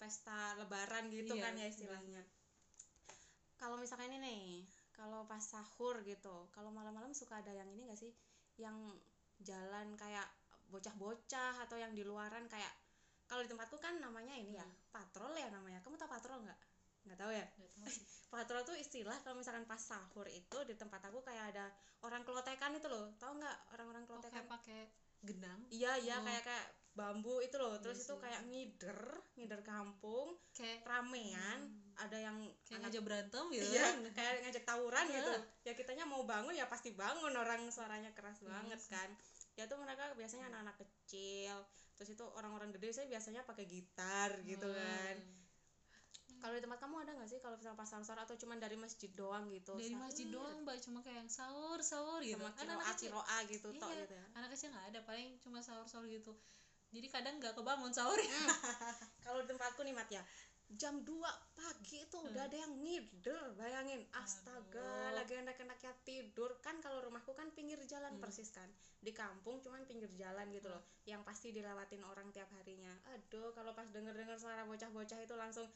pesta 0.00 0.40
lebaran 0.56 1.04
gitu 1.12 1.34
Iya, 1.36 1.42
kan 1.44 1.52
ya 1.54 1.66
istilahnya 1.68 2.22
kalau 3.60 3.76
misalkan 3.76 4.08
ini 4.08 4.18
nih 4.24 4.44
kalau 4.96 5.28
pas 5.28 5.44
sahur 5.44 6.00
gitu 6.02 6.48
kalau 6.50 6.72
malam-malam 6.72 7.12
suka 7.12 7.44
ada 7.44 7.52
yang 7.52 7.68
ini 7.68 7.86
gak 7.92 8.00
sih 8.00 8.10
yang 8.56 8.76
jalan 9.40 9.96
kayak 9.96 10.26
bocah-bocah 10.70 11.66
atau 11.66 11.76
yang 11.76 11.92
di 11.92 12.06
luaran 12.06 12.46
kayak 12.46 12.70
kalau 13.26 13.42
di 13.42 13.50
tempatku 13.50 13.78
kan 13.78 13.98
namanya 13.98 14.34
ini 14.34 14.54
ya 14.54 14.66
Hmm. 14.66 14.76
patrol 14.90 15.32
ya 15.34 15.48
namanya 15.50 15.78
kamu 15.80 15.94
tahu 15.96 16.10
patrol 16.10 16.42
nggak 16.42 16.58
nggak 17.00 17.18
tahu 17.18 17.32
ya 17.32 17.46
Nggak 17.56 17.70
tahu 17.72 17.86
sih. 17.88 18.04
patrol 18.34 18.62
tuh 18.62 18.76
istilah 18.76 19.16
kalau 19.22 19.38
misalkan 19.38 19.64
pas 19.64 19.80
sahur 19.80 20.26
itu 20.26 20.58
di 20.66 20.74
tempat 20.74 21.00
aku 21.06 21.22
kayak 21.22 21.54
ada 21.56 21.66
orang 22.02 22.22
kelotekan 22.22 22.74
itu 22.74 22.86
loh 22.86 23.10
tahu 23.18 23.38
nggak 23.40 23.56
orang-orang 23.74 24.02
oh, 24.04 24.08
kelotekan 24.14 24.44
kayak 24.44 24.50
pakai 24.50 24.80
genang 25.20 25.60
Iya 25.68 25.92
iya 25.98 26.16
Oh. 26.18 26.24
kayak 26.24 26.42
kayak 26.44 26.66
bambu 26.90 27.38
itu 27.38 27.54
loh. 27.54 27.78
Terus 27.78 28.02
itu 28.02 28.10
sih. 28.10 28.18
kayak 28.18 28.40
ngider, 28.44 28.98
ngider 29.34 29.60
kampung, 29.62 30.34
kayak 30.50 30.82
ramean, 30.82 31.60
Hmm. 31.70 31.94
ada 32.00 32.16
yang 32.16 32.36
kayak 32.64 32.80
anak 32.80 32.88
ngajak 32.88 33.02
berantem 33.04 33.44
gitu 33.52 33.68
iya, 33.70 33.84
kan 33.84 33.96
kayak 34.10 34.34
ngajak 34.42 34.64
tawuran 34.64 35.06
Iya. 35.06 35.14
gitu. 35.16 35.32
Ya 35.62 35.72
kitanya 35.74 36.04
mau 36.04 36.24
bangun 36.24 36.52
ya 36.52 36.64
pasti 36.64 36.90
bangun 36.92 37.30
orang 37.32 37.68
suaranya 37.68 38.10
keras 38.10 38.40
Iya 38.40 38.48
banget 38.48 38.80
kan. 38.88 39.08
Ya 39.54 39.68
tuh 39.68 39.76
mereka 39.76 40.08
biasanya 40.14 40.48
anak-anak 40.48 40.76
kecil. 40.78 41.56
Terus 41.94 42.08
itu 42.10 42.24
orang-orang 42.24 42.72
gede 42.72 42.88
saya 42.90 43.06
biasanya 43.06 43.44
pakai 43.44 43.64
gitar 43.64 44.32
gitu 44.42 44.64
kan. 44.66 45.16
Hmm. 45.20 45.38
Kalau 46.40 46.56
di 46.56 46.64
tempat 46.64 46.80
kamu 46.80 47.04
ada 47.04 47.12
nggak 47.12 47.28
sih 47.28 47.36
kalau 47.36 47.60
misalnya 47.60 47.76
pas 47.76 47.84
sahur 47.84 48.16
atau 48.16 48.32
cuman 48.32 48.56
dari 48.56 48.72
masjid 48.72 49.12
doang 49.12 49.44
gitu? 49.52 49.76
dari 49.76 49.92
masjid 49.92 50.24
doang 50.26 50.64
mbak 50.64 50.80
cuma 50.80 51.04
kayak 51.04 51.20
yang 51.20 51.28
sahur 51.28 51.76
sahur 51.84 52.24
gitu 52.24 52.40
Sama 52.40 52.56
kiroa 52.56 52.64
anak 52.64 52.86
kecil 52.96 53.12
kiroa 53.12 53.38
gitu 53.44 53.68
tok 53.76 53.90
Iya. 53.92 54.00
gitu 54.00 54.14
ya. 54.16 54.26
anak 54.40 54.48
kecil 54.48 54.68
nggak 54.72 54.86
ada 54.88 55.00
paling 55.04 55.28
cuma 55.36 55.58
sahur 55.60 55.84
sahur 55.84 56.08
gitu 56.08 56.32
jadi 56.90 57.06
kadang 57.06 57.38
nggak 57.38 57.54
kebangun 57.54 57.90
sahur 57.90 58.16
ya 58.16 58.30
kalau 59.24 59.42
tempatku 59.42 59.82
nih 59.82 59.92
Mat 59.92 60.08
ya 60.08 60.22
jam 60.70 61.02
2 61.02 61.10
pagi 61.50 61.98
itu 62.00 62.14
udah 62.16 62.30
Hmm. 62.36 62.46
ada 62.46 62.56
yang 62.56 62.72
ngider 62.78 63.42
bayangin 63.54 64.06
astaga 64.12 64.78
Aduh. 64.78 65.18
lagi 65.18 65.34
enak-enaknya 65.36 65.92
tidur 66.00 66.54
kan 66.60 66.78
kalau 66.78 67.02
rumahku 67.02 67.32
kan 67.32 67.50
pinggir 67.50 67.82
jalan 67.84 68.12
Hmm. 68.12 68.22
persis 68.22 68.48
kan 68.48 68.70
di 68.96 69.10
kampung 69.10 69.58
cuman 69.58 69.82
pinggir 69.82 70.06
jalan 70.12 70.46
gitu 70.48 70.66
loh 70.66 70.78
yang 71.04 71.22
pasti 71.22 71.50
dilewatin 71.50 72.02
orang 72.02 72.30
tiap 72.30 72.46
harinya 72.52 72.94
aduh 73.08 73.50
kalau 73.50 73.72
pas 73.72 73.86
denger-denger 73.86 74.38
suara 74.38 74.62
bocah-bocah 74.62 75.18
itu 75.18 75.34
langsung 75.34 75.66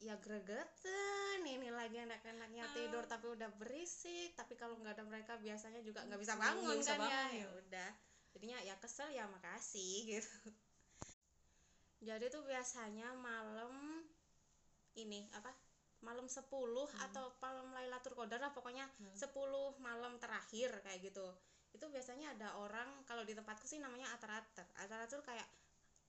ya 0.00 0.16
gregetan 0.16 1.40
ini 1.42 1.68
lagi 1.68 2.00
enak-enaknya 2.00 2.64
Ah. 2.64 2.72
tidur 2.72 3.04
tapi 3.04 3.28
udah 3.28 3.52
berisik 3.52 4.32
tapi 4.32 4.54
kalau 4.54 4.74
nggak 4.76 4.96
ada 4.96 5.04
mereka 5.04 5.36
biasanya 5.36 5.78
juga 5.78 6.02
nggak 6.02 6.18
bisa 6.18 6.34
bangun 6.36 6.74
bisa 6.74 6.96
kan 6.96 7.00
ya 7.00 7.08
bangun, 7.20 7.28
ya 7.30 7.38
ya. 7.38 7.48
udah 7.58 7.90
jadinya 8.32 8.58
ya 8.64 8.74
kesel 8.80 9.12
ya 9.12 9.28
makasih 9.28 10.18
gitu 10.18 10.32
jadi 12.02 12.26
tuh 12.28 12.42
biasanya 12.42 13.14
malam 13.14 14.02
ini 14.98 15.30
apa 15.32 15.54
malam 16.02 16.26
10 16.26 16.50
atau 16.98 17.24
malam 17.38 17.70
Lailatul 17.70 18.18
Qadar 18.18 18.42
lah 18.42 18.50
pokoknya 18.50 18.90
Hmm. 18.98 19.14
10 19.14 19.78
malam 19.78 20.18
terakhir 20.18 20.82
kayak 20.82 21.00
gitu 21.12 21.26
itu 21.72 21.86
biasanya 21.88 22.34
ada 22.36 22.58
orang 22.58 23.06
kalau 23.06 23.22
di 23.24 23.32
tempatku 23.32 23.64
sih 23.64 23.78
namanya 23.78 24.10
atar-atar 24.12 24.66
atar-atar 24.76 25.22
kayak 25.24 25.48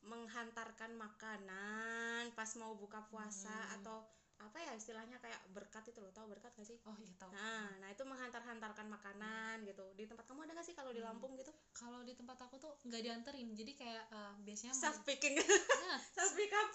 menghantarkan 0.03 0.97
makanan 0.99 2.33
pas 2.35 2.49
mau 2.59 2.75
buka 2.75 3.05
puasa 3.07 3.53
Hmm. 3.53 3.75
atau 3.79 3.97
apa 4.43 4.57
ya 4.59 4.71
istilahnya 4.73 5.15
kayak 5.17 5.39
berkat 5.49 5.83
itu 5.85 5.97
loh 5.97 6.11
tahu 6.11 6.27
berkat 6.29 6.51
gak 6.51 6.65
sih? 6.65 6.77
Oh 6.83 6.95
iya 6.97 7.15
tahu. 7.15 7.31
Nah 7.31 7.71
nah 7.77 7.87
itu 7.87 8.03
menghantar-hantarkan 8.03 8.87
makanan 8.87 9.63
gitu. 9.63 9.85
Di 9.93 10.03
tempat 10.03 10.23
kamu 10.23 10.43
ada 10.43 10.53
gak 10.53 10.63
sih 10.63 10.73
kalau 10.73 10.91
di 10.91 10.99
Hmm. 10.99 11.09
Lampung 11.11 11.33
gitu? 11.33 11.49
Kalau 11.71 12.01
di 12.01 12.11
tempat 12.11 12.37
aku 12.39 12.55
tuh 12.57 12.75
nggak 12.83 13.01
dianterin. 13.01 13.49
Jadi 13.51 13.71
kayak 13.73 14.03
eh, 14.09 14.33
biasanya 14.41 14.73
self 14.73 15.01
picking 15.01 15.35
nah, 15.35 15.99
self 16.15 16.31
pick 16.33 16.51
up 16.51 16.67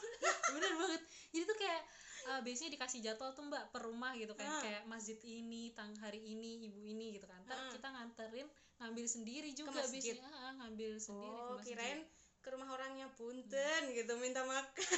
bener 0.50 0.72
banget. 0.74 1.00
Jadi 1.30 1.42
tuh 1.44 1.56
kayak 1.56 1.80
eh, 2.26 2.40
biasanya 2.42 2.70
dikasih 2.72 2.98
jadwal 3.00 3.30
tuh 3.30 3.44
mbak 3.44 3.68
per 3.68 3.82
rumah 3.82 4.12
gitu 4.14 4.32
kan. 4.32 4.44
Ah. 4.44 4.60
kayak 4.60 4.82
masjid 4.84 5.18
ini 5.22 5.70
tang 5.72 5.92
hari 5.96 6.18
ini 6.20 6.64
ibu 6.64 6.80
ini 6.80 7.14
gitu 7.14 7.24
kan. 7.24 7.40
Ntar 7.44 7.56
Ah. 7.58 7.70
kita 7.70 7.88
nganterin 7.88 8.48
ngambil 8.78 9.06
sendiri 9.06 9.50
juga 9.52 9.74
biasanya. 9.82 10.22
Ah, 10.30 10.52
ngambil 10.56 10.96
sendiri 10.96 11.28
ke 11.28 11.42
oh 11.42 11.56
masjid. 11.56 11.74
kirain 11.74 12.00
ke 12.48 12.56
rumah 12.56 12.72
orangnya 12.72 13.04
punten 13.12 13.82
gitu 13.92 14.12
minta 14.16 14.40
makan. 14.40 14.88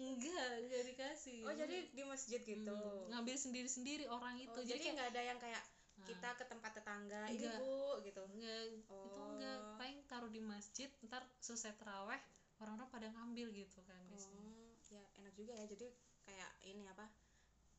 Enggak 0.00 0.48
enggak 0.64 0.82
dikasih. 0.88 1.44
Oh 1.44 1.52
jadi 1.52 1.84
di 1.92 2.02
masjid 2.08 2.40
gitu? 2.40 2.72
Hmm, 2.72 3.12
ngambil 3.12 3.36
sendiri 3.36 3.68
sendiri 3.68 4.08
orang 4.08 4.40
itu. 4.40 4.56
Oh, 4.56 4.64
jadi, 4.64 4.96
nggak 4.96 5.12
ada 5.12 5.20
yang 5.20 5.36
kayak 5.36 5.60
Ah. 5.98 6.06
kita 6.06 6.30
ke 6.38 6.44
tempat 6.48 6.72
tetangga 6.78 7.26
ini 7.28 7.44
Enggak. 7.44 7.58
bu 7.60 8.00
gitu? 8.06 8.22
Enggak 8.32 8.62
itu 8.72 8.96
Oh. 8.96 9.36
enggak. 9.36 9.58
Paling 9.76 9.98
taruh 10.08 10.32
di 10.32 10.40
masjid 10.40 10.88
ntar 11.04 11.20
selesai 11.44 11.76
teraweh 11.76 12.16
orang-orang 12.56 12.88
pada 12.88 13.06
ngambil 13.12 13.52
gitu 13.52 13.84
kan 13.84 14.00
biasanya. 14.08 14.48
Oh 14.48 14.72
ya 14.88 15.04
enak 15.20 15.34
juga 15.36 15.52
ya. 15.52 15.66
Jadi 15.68 15.92
kayak 16.24 16.50
ini 16.64 16.88
apa 16.88 17.04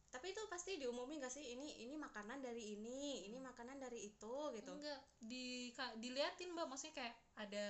tapi 0.10 0.34
itu 0.34 0.42
pasti 0.50 0.82
diumumin 0.82 1.22
gak 1.22 1.30
sih? 1.30 1.54
Ini 1.54 1.86
ini 1.86 1.94
makanan 1.94 2.42
dari 2.42 2.74
ini 2.74 3.30
ini 3.30 3.38
makanan 3.38 3.78
dari 3.78 4.10
itu 4.10 4.36
gitu. 4.58 4.72
Enggak 4.74 5.00
di 5.22 5.70
ka- 5.78 5.94
diliatin 6.02 6.50
mbak. 6.58 6.66
Maksudnya 6.66 6.96
kayak 6.98 7.16
ada 7.38 7.68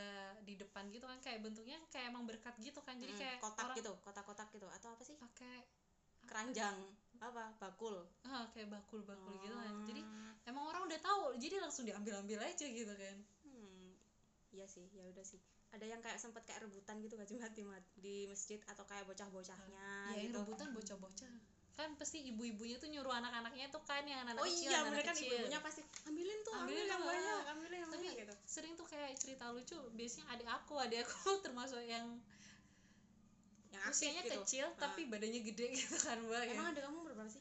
di 0.48 0.56
depan 0.56 0.88
gitu 0.88 1.04
kan 1.04 1.20
kayak 1.20 1.44
bentuknya 1.44 1.76
kayak 1.92 2.08
emang 2.12 2.24
berkat 2.24 2.56
gitu 2.64 2.80
kan. 2.80 2.96
Jadi 2.96 3.12
kayak 3.20 3.38
kotak 3.44 3.68
orang 3.68 3.78
gitu 3.78 3.92
kotak-kotak 4.00 4.48
gitu. 4.56 4.68
Atau 4.72 4.96
apa 4.96 5.04
sih? 5.04 5.20
Pakai 5.20 5.68
keranjang 6.24 6.80
apa? 7.20 7.52
Bakul. 7.60 8.08
Ah 8.24 8.48
kayak 8.56 8.72
bakul 8.72 9.04
bakul 9.04 9.36
gitu 9.44 9.56
kan. 9.56 9.76
Oh. 9.76 9.84
jadi 9.84 10.02
emang 10.48 10.64
orang 10.72 10.88
udah 10.88 11.00
tahu 11.04 11.24
jadi 11.36 11.60
langsung 11.60 11.84
diambil 11.84 12.24
ambil 12.24 12.40
aja 12.40 12.66
gitu 12.66 12.94
kan. 12.96 13.18
Hmm, 13.44 14.00
iya 14.56 14.64
sih 14.64 14.88
ya 14.96 15.04
udah 15.12 15.28
sih. 15.28 15.44
Ada 15.70 15.86
yang 15.86 16.02
kayak 16.02 16.18
sempet 16.18 16.42
kayak 16.50 16.66
rebutan 16.66 16.98
gitu 16.98 17.14
gak 17.14 17.30
sih 17.30 17.38
Mat, 17.38 17.54
di, 17.54 17.62
ma- 17.62 17.94
di 17.94 18.26
masjid 18.26 18.58
atau 18.66 18.82
kayak 18.90 19.06
bocah-bocahnya 19.06 20.18
ya 20.18 20.26
gitu. 20.26 20.42
rebutan 20.42 20.74
bocah-bocah 20.74 21.59
kan 21.80 21.96
pasti 21.96 22.18
ibu-ibunya 22.28 22.76
tuh 22.76 22.92
nyuruh 22.92 23.16
anak-anaknya 23.16 23.72
tuh 23.72 23.80
kan 23.88 24.04
yang 24.04 24.20
anak-anak 24.22 24.44
oh 24.44 24.52
kecil 24.52 24.68
iya 24.68 24.78
anak 24.84 24.92
bener 24.92 25.04
kan 25.08 25.16
kecil. 25.16 25.28
ibu-ibunya 25.32 25.60
pasti 25.64 25.82
ambilin 26.04 26.40
tuh 26.44 26.52
ambil 26.52 26.60
Ambilin 26.76 26.88
yang 26.92 27.04
banyak 27.08 27.42
ambilin 27.56 27.78
yang 27.80 27.90
tapi 27.90 28.04
banyak 28.04 28.16
gitu. 28.28 28.34
sering 28.44 28.74
tuh 28.76 28.86
kayak 28.86 29.16
cerita 29.16 29.46
lucu 29.50 29.78
biasanya 29.96 30.26
adik 30.36 30.50
aku 30.52 30.74
adik 30.76 31.00
aku 31.08 31.30
termasuk 31.48 31.80
yang 31.88 32.06
yang 33.72 33.84
usianya 33.88 34.24
gitu. 34.28 34.36
kecil 34.44 34.66
tapi 34.76 35.08
badannya 35.08 35.40
gede 35.40 35.66
gitu 35.80 35.96
kan 35.96 36.20
mbak 36.20 36.44
ya. 36.44 36.52
emang 36.54 36.68
ada 36.76 36.80
kamu 36.84 37.00
berapa 37.08 37.24
sih? 37.32 37.40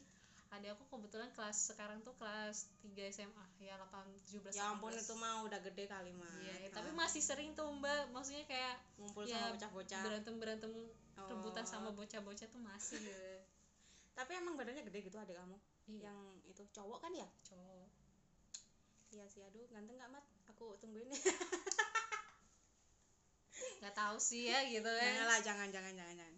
Adik 0.49 0.73
aku 0.73 0.83
kebetulan 0.89 1.29
kelas 1.37 1.69
sekarang 1.69 2.01
tuh 2.01 2.17
kelas 2.17 2.65
3 2.81 2.97
SMA 3.13 3.45
ya 3.61 3.77
8 3.85 4.01
17 4.33 4.57
ya 4.57 4.73
ampun 4.73 4.89
18. 4.89 5.05
itu 5.05 5.13
mah 5.13 5.45
udah 5.45 5.59
gede 5.61 5.85
kali 5.85 6.09
mah 6.17 6.25
iya 6.41 6.55
ya, 6.65 6.69
tapi 6.73 6.89
masih 6.89 7.21
sering 7.21 7.53
tuh 7.53 7.69
mbak 7.69 8.09
maksudnya 8.09 8.41
kayak 8.49 8.81
ngumpul 8.97 9.29
ya, 9.29 9.37
sama 9.37 9.53
bocah-bocah. 9.53 10.01
berantem 10.01 10.35
berantem 10.41 10.73
Oh. 11.19 11.27
rebutan 11.27 11.67
sama 11.67 11.91
bocah-bocah 11.91 12.47
tuh 12.47 12.61
masih 12.63 12.95
ya. 13.03 13.38
Tapi 14.19 14.35
emang 14.35 14.59
badannya 14.59 14.83
gede 14.83 14.99
gitu 15.07 15.15
adik 15.15 15.39
kamu? 15.39 15.55
Iya. 15.87 16.11
Yang 16.11 16.19
itu 16.51 16.63
cowok 16.75 16.99
kan 16.99 17.15
ya? 17.15 17.23
Cowok. 17.47 17.87
Iya 19.15 19.25
sih 19.31 19.39
aduh 19.47 19.63
ganteng 19.71 19.95
gak 19.95 20.11
mat? 20.11 20.27
Aku 20.51 20.75
tungguin. 20.83 21.07
Nggak 23.79 23.95
tahu 23.95 24.19
sih 24.19 24.51
ya 24.51 24.59
gitu 24.67 24.83
jangan 24.83 25.15
kan 25.15 25.23
lah 25.31 25.39
jangan 25.39 25.67
jangan 25.71 25.93
jangan 25.95 26.15
jangan. 26.19 26.35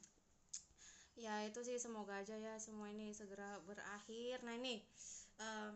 Ya 1.18 1.42
itu 1.42 1.60
sih 1.66 1.82
semoga 1.82 2.22
aja 2.22 2.38
ya 2.38 2.54
semua 2.62 2.94
ini 2.94 3.18
segera 3.18 3.58
berakhir. 3.66 4.46
Nah 4.46 4.54
ini 4.62 4.78
em, 5.42 5.74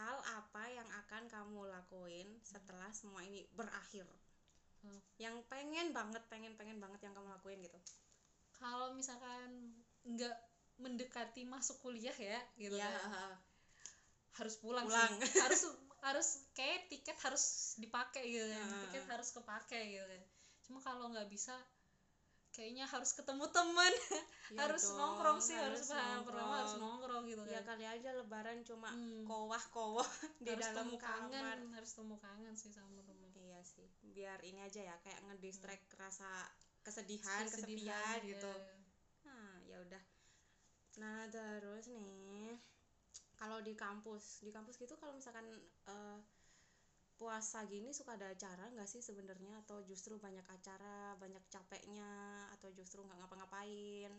hal 0.00 0.16
apa 0.40 0.72
yang 0.72 0.88
akan 1.04 1.28
kamu 1.28 1.68
lakuin 1.68 2.32
setelah 2.40 2.88
semua 2.96 3.20
ini 3.28 3.44
berakhir? 3.52 4.08
Hmm. 4.82 4.98
yang 5.14 5.38
pengen 5.46 5.94
banget 5.94 6.26
pengen 6.26 6.58
pengen 6.58 6.82
banget 6.82 7.06
yang 7.06 7.14
kamu 7.14 7.30
lakuin 7.30 7.62
gitu. 7.62 7.78
Kalau 8.58 8.90
misalkan 8.90 9.78
nggak 10.02 10.34
mendekati 10.82 11.46
masuk 11.46 11.78
kuliah 11.80 12.14
ya 12.14 12.40
gitu 12.58 12.74
ya 12.74 12.90
kan. 12.90 13.38
harus 14.32 14.54
pulang, 14.58 14.84
Pulang. 14.88 15.12
sih 15.22 15.38
harus 15.44 15.62
harus 16.02 16.28
kayak 16.58 16.90
tiket 16.90 17.14
harus 17.22 17.78
dipakai 17.78 18.26
gitu 18.26 18.46
kan. 18.50 18.66
Tiket 18.90 19.04
harus 19.06 19.28
kepake 19.30 19.80
gitu 19.94 20.02
kan. 20.04 20.22
Cuma 20.66 20.78
kalau 20.82 21.12
nggak 21.14 21.30
bisa 21.30 21.54
kayaknya 22.52 22.84
harus 22.84 23.16
ketemu 23.16 23.48
temen. 23.48 23.92
Ya 24.52 24.58
harus 24.68 24.84
dong, 24.84 24.98
nongkrong 25.00 25.38
sih 25.40 25.56
harus, 25.56 25.88
pertama 25.88 26.20
nongkrong. 26.20 26.50
harus 26.52 26.74
nongkrong 26.76 27.24
gitu 27.24 27.42
ya 27.48 27.60
kan. 27.64 27.76
kali 27.76 27.84
aja 27.88 28.08
lebaran 28.12 28.60
cuma 28.66 28.88
Hmm. 28.92 29.24
kowah 29.24 29.64
kowah 29.72 30.04
di 30.44 30.52
harus 30.52 30.64
dalam 30.68 30.76
temu 30.90 30.96
kamar. 31.00 31.16
kangen 31.32 31.60
harus 31.72 31.90
temu 31.96 32.14
kangen 32.20 32.54
sih 32.58 32.68
sama 32.68 33.00
temen. 33.06 33.30
Iya 33.32 33.60
sih 33.64 33.88
biar 34.12 34.42
ini 34.44 34.60
aja 34.60 34.80
ya 34.84 34.96
kayak 35.00 35.20
ngedistract 35.28 35.86
rasa 35.96 36.28
kesedihan, 36.82 37.46
Kesedihan, 37.46 37.62
kesepian 37.62 38.18
iya. 38.20 38.30
gitu. 38.36 38.52
Nah 39.24 39.54
ya 39.70 39.76
udah 39.80 40.02
nah 41.00 41.24
terus 41.32 41.88
nih 41.88 42.56
kalau 43.40 43.58
di 43.64 43.72
kampus 43.72 44.44
di 44.44 44.50
kampus 44.52 44.76
gitu 44.76 44.94
kalau 45.00 45.16
misalkan 45.16 45.46
eh, 45.88 46.18
puasa 47.22 47.62
gini 47.70 47.94
suka 47.94 48.18
ada 48.18 48.34
acara 48.34 48.66
nggak 48.74 48.90
sih 48.90 48.98
sebenarnya? 48.98 49.62
Atau 49.62 49.86
justru 49.86 50.18
banyak 50.18 50.42
acara 50.50 51.14
banyak 51.22 51.42
capeknya 51.46 52.10
atau 52.58 52.74
justru 52.74 53.06
nggak 53.06 53.14
ngapa-ngapain? 53.14 54.10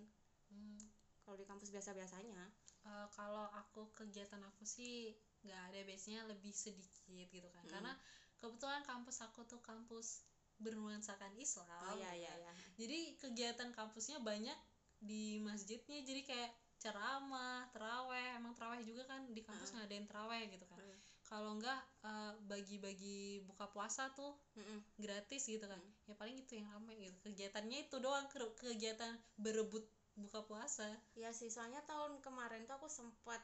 Hmm, 0.48 0.80
kalau 1.28 1.36
di 1.36 1.44
kampus 1.44 1.68
biasa-biasanya? 1.76 2.40
Eh, 2.88 3.08
kalau 3.12 3.52
aku 3.60 3.92
kegiatan 3.92 4.40
aku 4.48 4.64
sih 4.64 5.12
nggak 5.44 5.62
ada 5.76 5.80
biasanya 5.84 6.24
lebih 6.32 6.56
sedikit 6.56 7.28
gitu 7.28 7.50
kan. 7.52 7.68
Mm. 7.68 7.72
karena 7.76 7.94
kebetulan 8.40 8.84
kampus 8.88 9.20
aku 9.20 9.44
tuh 9.44 9.60
kampus 9.60 10.24
bernuansakan 10.64 11.36
Islam. 11.36 11.68
Oh 11.92 12.00
iya 12.00 12.16
iya 12.16 12.32
iya. 12.40 12.54
Jadi 12.80 13.20
kegiatan 13.20 13.76
kampusnya 13.76 14.24
banyak 14.24 14.56
di 15.04 15.44
masjidnya. 15.44 16.00
Jadi 16.08 16.24
kayak 16.24 16.52
ceramah 16.84 17.64
teraweh 17.72 18.36
emang 18.36 18.52
teraweh 18.58 18.84
juga 18.84 19.08
kan 19.08 19.22
di 19.32 19.40
kampus 19.40 19.72
Heeh. 19.72 19.80
ngadain 19.80 20.06
teraweh 20.10 20.42
gitu 20.52 20.66
kan 20.68 20.80
Heeh. 20.84 20.98
kalau 21.24 21.56
enggak 21.56 21.80
eh, 22.04 22.34
bagi-bagi 22.44 23.40
buka 23.48 23.66
puasa 23.72 24.12
tuh 24.12 24.36
Mm-mm. 24.60 24.84
gratis 25.00 25.48
gitu 25.48 25.64
kan 25.64 25.80
Hmm. 25.80 26.12
ya 26.12 26.14
paling 26.20 26.36
itu 26.44 26.60
yang 26.60 26.68
ramai 26.76 27.00
gitu 27.00 27.16
kegiatannya 27.24 27.88
itu 27.88 27.96
doang 28.04 28.28
ke- 28.28 28.54
kegiatan 28.60 29.16
berebut 29.40 29.82
buka 30.14 30.46
puasa 30.46 31.00
Iya 31.18 31.34
sih, 31.34 31.50
soalnya 31.50 31.82
tahun 31.82 32.22
kemarin 32.22 32.70
tuh 32.70 32.78
aku 32.78 32.86
sempat 32.92 33.42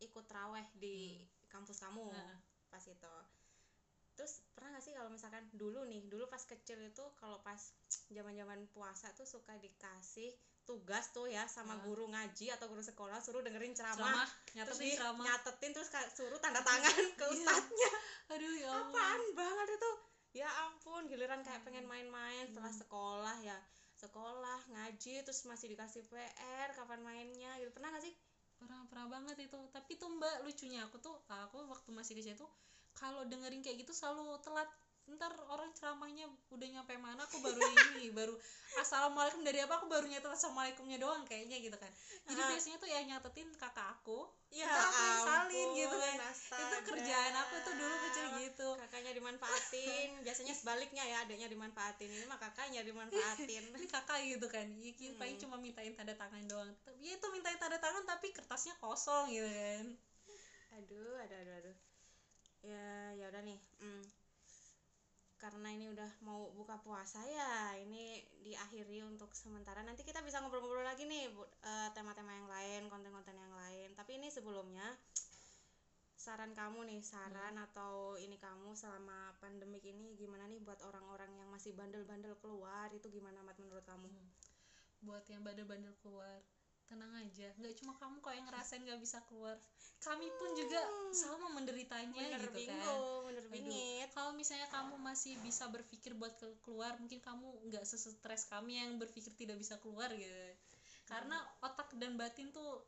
ikut 0.00 0.26
raweh 0.28 0.66
di 0.76 1.24
kampus 1.48 1.80
kamu 1.80 2.12
Heeh. 2.12 2.36
pas 2.68 2.84
itu. 2.84 3.12
Terus 4.20 4.36
pernah 4.52 4.76
gak 4.76 4.84
sih 4.84 4.92
kalau 4.92 5.08
misalkan 5.08 5.48
dulu 5.56 5.88
nih, 5.88 6.04
dulu 6.04 6.28
pas 6.28 6.44
kecil 6.44 6.76
itu 6.84 7.00
kalau 7.16 7.40
pas 7.40 7.56
zaman-zaman 8.12 8.68
puasa 8.68 9.08
tuh 9.16 9.24
suka 9.24 9.56
dikasih 9.56 10.28
tugas 10.68 11.08
tuh 11.08 11.24
ya 11.24 11.48
sama 11.48 11.80
guru 11.80 12.04
ngaji 12.04 12.52
atau 12.52 12.68
guru 12.68 12.84
sekolah 12.84 13.16
suruh 13.24 13.40
dengerin 13.40 13.72
ceramah, 13.72 13.96
ceramah 13.96 14.28
terus 14.52 14.76
nyatetin 14.76 14.84
di- 14.84 14.96
ceramah 15.00 15.24
nyatetin 15.24 15.70
terus 15.72 15.88
suruh 16.12 16.36
tanda 16.36 16.60
tangan 16.60 16.92
ke 17.16 17.24
Iya. 17.24 17.32
ustadznya. 17.32 17.90
aduh 18.36 18.54
ya 18.54 18.68
ampun 18.76 18.92
Apaan 18.92 19.22
banget 19.32 19.68
itu? 19.80 19.90
Ya 20.36 20.48
ampun, 20.68 21.02
giliran 21.08 21.40
kayak 21.40 21.64
Hmm. 21.64 21.66
pengen 21.72 21.88
main-main 21.88 22.44
setelah 22.44 22.68
Hmm. 22.68 22.80
sekolah 22.84 23.36
ya 23.40 23.56
sekolah 23.96 24.60
ngaji 24.68 25.24
terus 25.24 25.48
masih 25.48 25.72
dikasih 25.72 26.04
PR 26.04 26.68
kapan 26.72 27.00
mainnya 27.00 27.56
gitu 27.56 27.72
pernah 27.72 27.88
gak 27.88 28.04
sih 28.04 28.12
pernah 28.60 28.84
pernah 28.84 29.08
banget 29.08 29.48
itu 29.48 29.56
tapi 29.72 29.96
tuh 29.96 30.12
mbak 30.12 30.44
lucunya 30.44 30.84
aku 30.84 31.00
tuh 31.00 31.16
aku 31.24 31.64
waktu 31.64 31.88
masih 31.92 32.12
kecil 32.14 32.36
tuh 32.36 32.48
kalau 32.92 33.24
dengerin 33.26 33.60
kayak 33.60 33.82
gitu 33.82 33.92
selalu 33.92 34.38
telat. 34.40 34.68
Ntar 35.10 35.34
orang 35.50 35.74
ceramahnya 35.74 36.22
udah 36.54 36.68
nyampe 36.70 36.94
mana 36.94 37.26
aku 37.26 37.42
baru 37.42 37.58
ini 37.58 38.14
baru 38.18 38.30
assalamualaikum 38.78 39.42
dari 39.42 39.58
apa 39.58 39.82
aku 39.82 39.90
baru 39.90 40.06
nyatet 40.06 40.30
assalamualaikumnya 40.30 41.02
doang 41.02 41.26
kayaknya 41.26 41.58
gitu 41.58 41.74
kan. 41.74 41.90
Jadi 42.30 42.38
Ah. 42.38 42.46
biasanya 42.46 42.76
tuh 42.78 42.86
ya 42.86 43.00
nyatetin 43.02 43.50
kakak 43.58 43.90
aku 43.90 44.30
ya 44.54 44.70
Itu 44.70 44.78
aku 44.78 45.02
yang 45.02 45.26
salin 45.26 45.68
gitu 45.74 45.96
kan. 45.98 46.14
itu 46.14 46.26
astaga. 46.30 46.78
kerjaan 46.86 47.34
aku 47.42 47.54
tuh 47.58 47.74
dulu 47.74 47.94
kecil 48.06 48.26
gitu. 48.38 48.68
Kakaknya 48.78 49.12
dimanfaatin. 49.18 50.08
Biasanya 50.26 50.54
sebaliknya 50.54 51.02
ya 51.02 51.16
adiknya 51.26 51.48
dimanfaatin. 51.50 52.06
Ini 52.06 52.24
mah 52.30 52.38
kakaknya 52.38 52.80
dimanfaatin. 52.86 53.62
Ini 53.82 53.86
kakak 53.90 54.18
gitu 54.22 54.46
kan. 54.46 54.66
Ya, 54.78 54.94
kita 54.94 55.18
paling 55.18 55.34
Hmm. 55.34 55.42
cuma 55.42 55.56
mintain 55.58 55.90
tanda 55.98 56.14
tangan 56.14 56.46
doang. 56.46 56.70
Tapi 56.86 57.02
ya 57.02 57.18
itu 57.18 57.26
mintain 57.34 57.58
tanda 57.58 57.82
tangan 57.82 58.06
tapi 58.06 58.30
kertasnya 58.30 58.78
kosong 58.78 59.26
gitu 59.34 59.48
kan. 59.48 59.86
Aduh 60.78 61.18
aduh 61.18 61.34
aduh 61.34 61.54
aduh 61.66 61.76
ya 62.60 63.16
ya 63.16 63.24
udah 63.32 63.42
nih 63.42 63.58
hmm. 63.80 64.04
karena 65.40 65.72
ini 65.72 65.88
udah 65.88 66.10
mau 66.20 66.52
buka 66.52 66.76
puasa 66.84 67.24
ya 67.24 67.72
ini 67.80 68.20
diakhiri 68.44 69.00
untuk 69.08 69.32
sementara. 69.32 69.80
Nanti 69.80 70.04
kita 70.04 70.20
bisa 70.20 70.36
ngobrol-ngobrol 70.44 70.84
lagi 70.84 71.08
nih 71.08 71.32
Bu- 71.32 71.48
eh, 71.64 71.88
tema-tema 71.96 72.36
yang 72.36 72.44
lain 72.44 72.82
konten-konten 72.92 73.32
yang 73.32 73.54
lain. 73.56 73.96
Tapi 73.96 74.20
ini 74.20 74.28
sebelumnya 74.28 74.84
saran 76.20 76.52
kamu 76.52 76.84
nih 76.84 77.00
saran 77.00 77.56
atau 77.56 78.20
ini 78.20 78.36
kamu 78.36 78.76
selama 78.76 79.32
pandemik 79.40 79.80
ini 79.88 80.12
gimana 80.20 80.44
nih 80.44 80.60
buat 80.60 80.76
orang-orang 80.84 81.32
yang 81.40 81.48
masih 81.48 81.72
bandel-bandel 81.72 82.36
keluar? 82.44 82.92
Itu 82.92 83.08
gimana 83.08 83.40
mat 83.40 83.56
menurut 83.56 83.88
kamu? 83.88 84.12
Buat 85.08 85.24
yang 85.32 85.40
bandel-bandel 85.40 85.96
keluar 86.04 86.44
tenang 86.90 87.14
aja 87.22 87.54
nggak 87.54 87.74
cuma 87.78 87.94
kamu 87.94 88.18
kok 88.18 88.34
yang 88.34 88.46
ngerasain 88.50 88.82
nggak 88.82 88.98
bisa 88.98 89.22
keluar. 89.30 89.54
Kami 90.02 90.26
pun 90.40 90.50
juga 90.58 90.80
sama 91.14 91.46
menderitanya 91.54 92.18
bener 92.34 92.42
gitu 92.42 92.50
kan. 92.50 92.58
bingung 92.58 93.20
bener 93.30 93.44
Aduh, 93.46 93.52
bingit. 93.54 94.08
kalau 94.10 94.32
misalnya 94.34 94.66
kamu 94.74 94.98
masih 94.98 95.38
bisa 95.44 95.70
berpikir 95.70 96.18
buat 96.18 96.34
ke- 96.34 96.58
keluar 96.66 96.98
mungkin 96.98 97.22
kamu 97.22 97.46
nggak 97.70 97.84
sestres 97.86 98.50
kami 98.50 98.82
yang 98.82 98.98
berpikir 98.98 99.30
tidak 99.38 99.54
bisa 99.62 99.78
keluar 99.78 100.10
gitu. 100.18 100.34
Karena 101.06 101.38
otak 101.62 101.94
dan 101.94 102.18
batin 102.18 102.50
tuh 102.50 102.82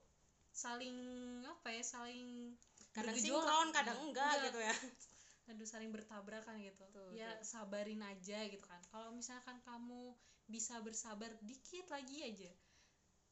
saling 0.51 0.99
apa 1.47 1.69
ya 1.73 1.83
saling 1.87 2.53
kadang 2.93 3.17
sinkron 3.17 3.71
kadang 3.73 3.97
Nah, 3.97 4.05
enggak 4.11 4.33
gitu 4.51 4.59
ya. 4.61 4.75
Aduh 5.53 5.67
saling 5.69 5.91
bertabrakan 5.95 6.59
gitu. 6.59 6.85
Tuh, 6.91 7.13
ya 7.15 7.39
tuh. 7.39 7.47
sabarin 7.47 8.03
aja 8.03 8.47
gitu 8.51 8.67
kan. 8.67 8.83
Kalau 8.91 9.15
misalkan 9.15 9.63
kamu 9.63 10.15
bisa 10.51 10.81
bersabar 10.83 11.31
dikit 11.41 11.87
lagi 11.89 12.19
aja 12.27 12.51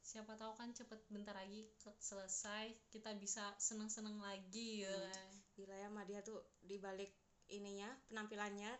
siapa 0.01 0.33
tahu 0.33 0.51
kan 0.53 0.73
cepet 0.73 0.97
bentar 1.07 1.31
lagi 1.31 1.69
selesai 1.97 2.73
kita 2.89 3.13
bisa 3.15 3.53
seneng-seneng 3.57 4.17
lagi 4.17 4.81
ya 4.81 4.89
Hmm. 4.89 5.07
kan. 5.07 5.29
gila 5.53 5.75
ya 5.77 5.89
Madia 5.89 6.19
tuh 6.21 6.41
di 6.59 6.75
balik 6.75 7.13
ininya 7.47 7.87
penampilannya 8.07 8.71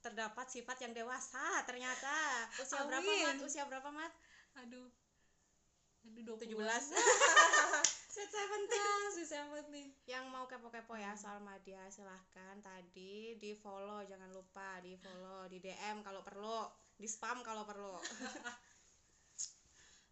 terdapat 0.00 0.46
sifat 0.48 0.80
yang 0.80 0.92
dewasa 0.94 1.42
ternyata 1.64 2.12
usia 2.56 2.86
berapa 2.86 3.02
Amin. 3.02 3.24
mat 3.26 3.38
usia 3.42 3.64
berapa 3.66 3.90
mat 3.90 4.12
aduh 4.56 4.88
aduh 6.06 6.36
17 6.38 6.48
20 6.48 6.56
Sweet 8.10 8.26
seventeen 8.26 8.82
ah 8.82 9.10
amat 9.46 9.66
nih 9.70 9.86
yang 10.06 10.26
mau 10.28 10.44
kepo-kepo 10.44 10.94
ya 10.94 11.12
Hmm. 11.12 11.20
soal 11.20 11.38
Madia 11.40 11.84
silahkan 11.88 12.56
tadi 12.60 13.36
di 13.36 13.52
follow 13.54 14.02
jangan 14.02 14.30
lupa 14.30 14.80
di 14.80 14.96
follow 14.96 15.44
di 15.46 15.58
DM 15.58 16.00
kalau 16.00 16.22
perlu 16.22 16.64
di 16.96 17.06
spam 17.06 17.42
kalau 17.42 17.64
perlu 17.64 17.96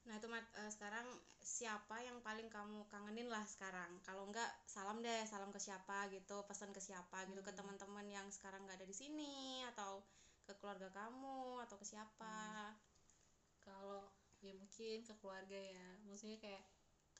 nah 0.08 0.16
itu 0.16 0.24
mat 0.32 0.40
eh, 0.56 0.70
sekarang 0.72 1.04
siapa 1.44 2.00
yang 2.00 2.18
paling 2.24 2.48
kamu 2.48 2.88
kangenin 2.88 3.28
lah 3.28 3.44
sekarang? 3.44 4.00
Kalau 4.08 4.24
enggak 4.28 4.48
salam 4.64 5.04
deh 5.04 5.20
salam 5.28 5.52
ke 5.52 5.60
siapa 5.60 6.08
gitu 6.08 6.40
pesan 6.48 6.72
ke 6.72 6.80
siapa 6.80 7.28
gitu 7.28 7.40
ke 7.44 7.52
Hmm. 7.52 7.58
teman-teman 7.60 8.06
yang 8.08 8.26
sekarang 8.32 8.64
nggak 8.64 8.80
ada 8.80 8.88
di 8.88 8.96
sini 8.96 9.60
atau 9.76 10.00
ke 10.48 10.56
keluarga 10.56 10.88
kamu 10.96 11.60
atau 11.68 11.76
ke 11.76 11.84
siapa? 11.84 12.72
Kalau 13.60 14.08
ya 14.40 14.56
mungkin 14.56 15.04
ke 15.04 15.12
keluarga 15.20 15.58
ya 15.60 15.86
maksudnya 16.08 16.40
kayak 16.40 16.64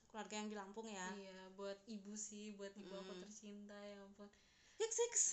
keluarga 0.09 0.35
yang 0.40 0.48
di 0.48 0.57
Lampung 0.57 0.88
ya? 0.88 1.09
Iya 1.12 1.40
buat 1.61 1.77
ibu 1.85 2.16
sih 2.16 2.57
buat 2.57 2.72
ibu 2.72 2.96
aku 2.96 3.12
Mm. 3.12 3.20
tercinta 3.20 3.77
ya 3.85 4.01
ampun. 4.01 4.29
Hiks 4.81 4.96
hiks 4.96 5.24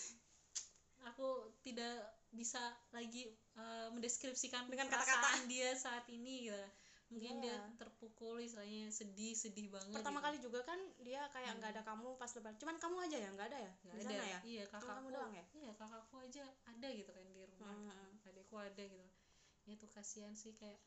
aku 1.06 1.54
tidak 1.64 2.04
bisa 2.34 2.60
lagi 2.92 3.32
uh, 3.56 3.88
mendeskripsikan 3.96 4.68
Dengan 4.68 4.92
perasaan 4.92 5.48
dia 5.48 5.72
saat 5.78 6.04
ini 6.12 6.52
gitu 6.52 6.66
mungkin 7.06 7.38
dia 7.38 7.54
Iya. 7.54 7.78
terpukul 7.78 8.42
istilahnya 8.42 8.90
sedih 8.90 9.38
sedih 9.38 9.70
banget 9.70 9.94
pertama 9.94 10.18
gitu. 10.20 10.26
kali 10.26 10.38
juga 10.42 10.60
kan 10.66 10.80
dia 11.06 11.22
kayak 11.30 11.62
nggak 11.62 11.72
ada 11.78 11.84
kamu 11.86 12.18
pas 12.18 12.32
lebaran. 12.34 12.58
Cuman 12.58 12.76
kamu 12.82 12.96
aja 13.06 13.18
ya? 13.22 13.30
Nggak 13.30 13.48
ada 13.54 13.60
ya? 13.62 13.72
Nggak 13.86 13.96
ada. 14.02 14.16
ya? 14.26 14.40
Iya 14.42 14.64
kakakku 14.66 14.90
kamu 14.90 15.10
doang 15.14 15.34
ya? 15.38 15.46
iya 15.54 15.72
kakakku 15.78 16.16
aja 16.18 16.44
ada 16.66 16.88
gitu 16.90 17.12
kan 17.14 17.26
di 17.30 17.42
rumah. 17.46 17.70
Heeh. 17.70 18.10
adikku 18.26 18.56
ada 18.58 18.84
gitu. 18.84 19.06
Ya 19.70 19.74
tuh 19.78 19.90
kasihan 19.94 20.34
sih 20.34 20.58
kayak 20.58 20.82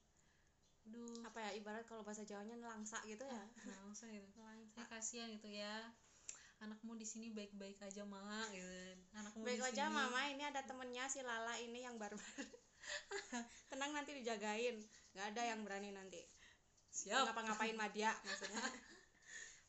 aduh. 0.90 1.22
Apa 1.22 1.38
ya 1.38 1.50
ibarat 1.54 1.86
kalau 1.86 2.02
bahasa 2.02 2.26
Jawanya 2.26 2.58
nelangsa 2.58 2.98
gitu 3.06 3.22
ya? 3.22 3.42
Masa 3.88 4.10
gitu. 4.10 4.26
Nelangsa. 4.34 4.74
Saya 4.74 4.86
kasihan 4.90 5.28
gitu 5.30 5.48
ya. 5.48 5.94
Anakmu 6.58 6.98
di 6.98 7.06
sini 7.06 7.30
baik-baik 7.30 7.78
aja 7.78 8.02
mak 8.02 8.50
gitu. 8.50 8.66
Anakmu 9.14 9.46
baik 9.46 9.62
aja 9.62 9.86
mama. 9.86 10.26
Ini 10.34 10.50
ada 10.50 10.66
temennya 10.66 11.06
si 11.06 11.22
Lala 11.22 11.54
ini 11.62 11.86
yang 11.86 11.94
barbar 11.94 12.18
tenang 13.70 13.90
nanti 13.92 14.16
dijagain 14.16 14.76
nggak 15.14 15.26
ada 15.34 15.42
yang 15.54 15.60
berani 15.64 15.90
nanti 15.92 16.20
siap 16.88 17.28
ngapa-ngapain 17.28 17.76
Madia 17.76 18.12
maksudnya 18.24 18.62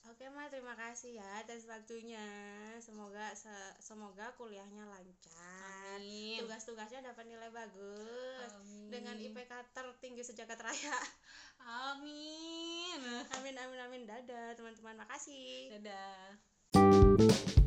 Oke 0.08 0.26
Ma, 0.32 0.50
terima 0.50 0.74
kasih 0.74 1.22
ya 1.22 1.28
atas 1.44 1.70
waktunya. 1.70 2.24
Semoga 2.82 3.36
se- 3.36 3.78
semoga 3.78 4.34
kuliahnya 4.40 4.88
lancar. 4.90 6.00
amin 6.00 6.40
Tugas-tugasnya 6.42 7.04
dapat 7.04 7.30
nilai 7.30 7.52
bagus 7.54 8.50
amin 8.58 8.90
dengan 8.90 9.14
IPK 9.20 9.52
tertinggi 9.76 10.24
sejagat 10.26 10.58
raya. 10.58 10.98
amin 11.62 13.04
Amin 13.38 13.54
amin 13.60 13.80
amin. 13.86 14.02
Dadah 14.10 14.58
teman-teman. 14.58 14.98
Makasih. 15.04 15.78
dadah 15.78 17.59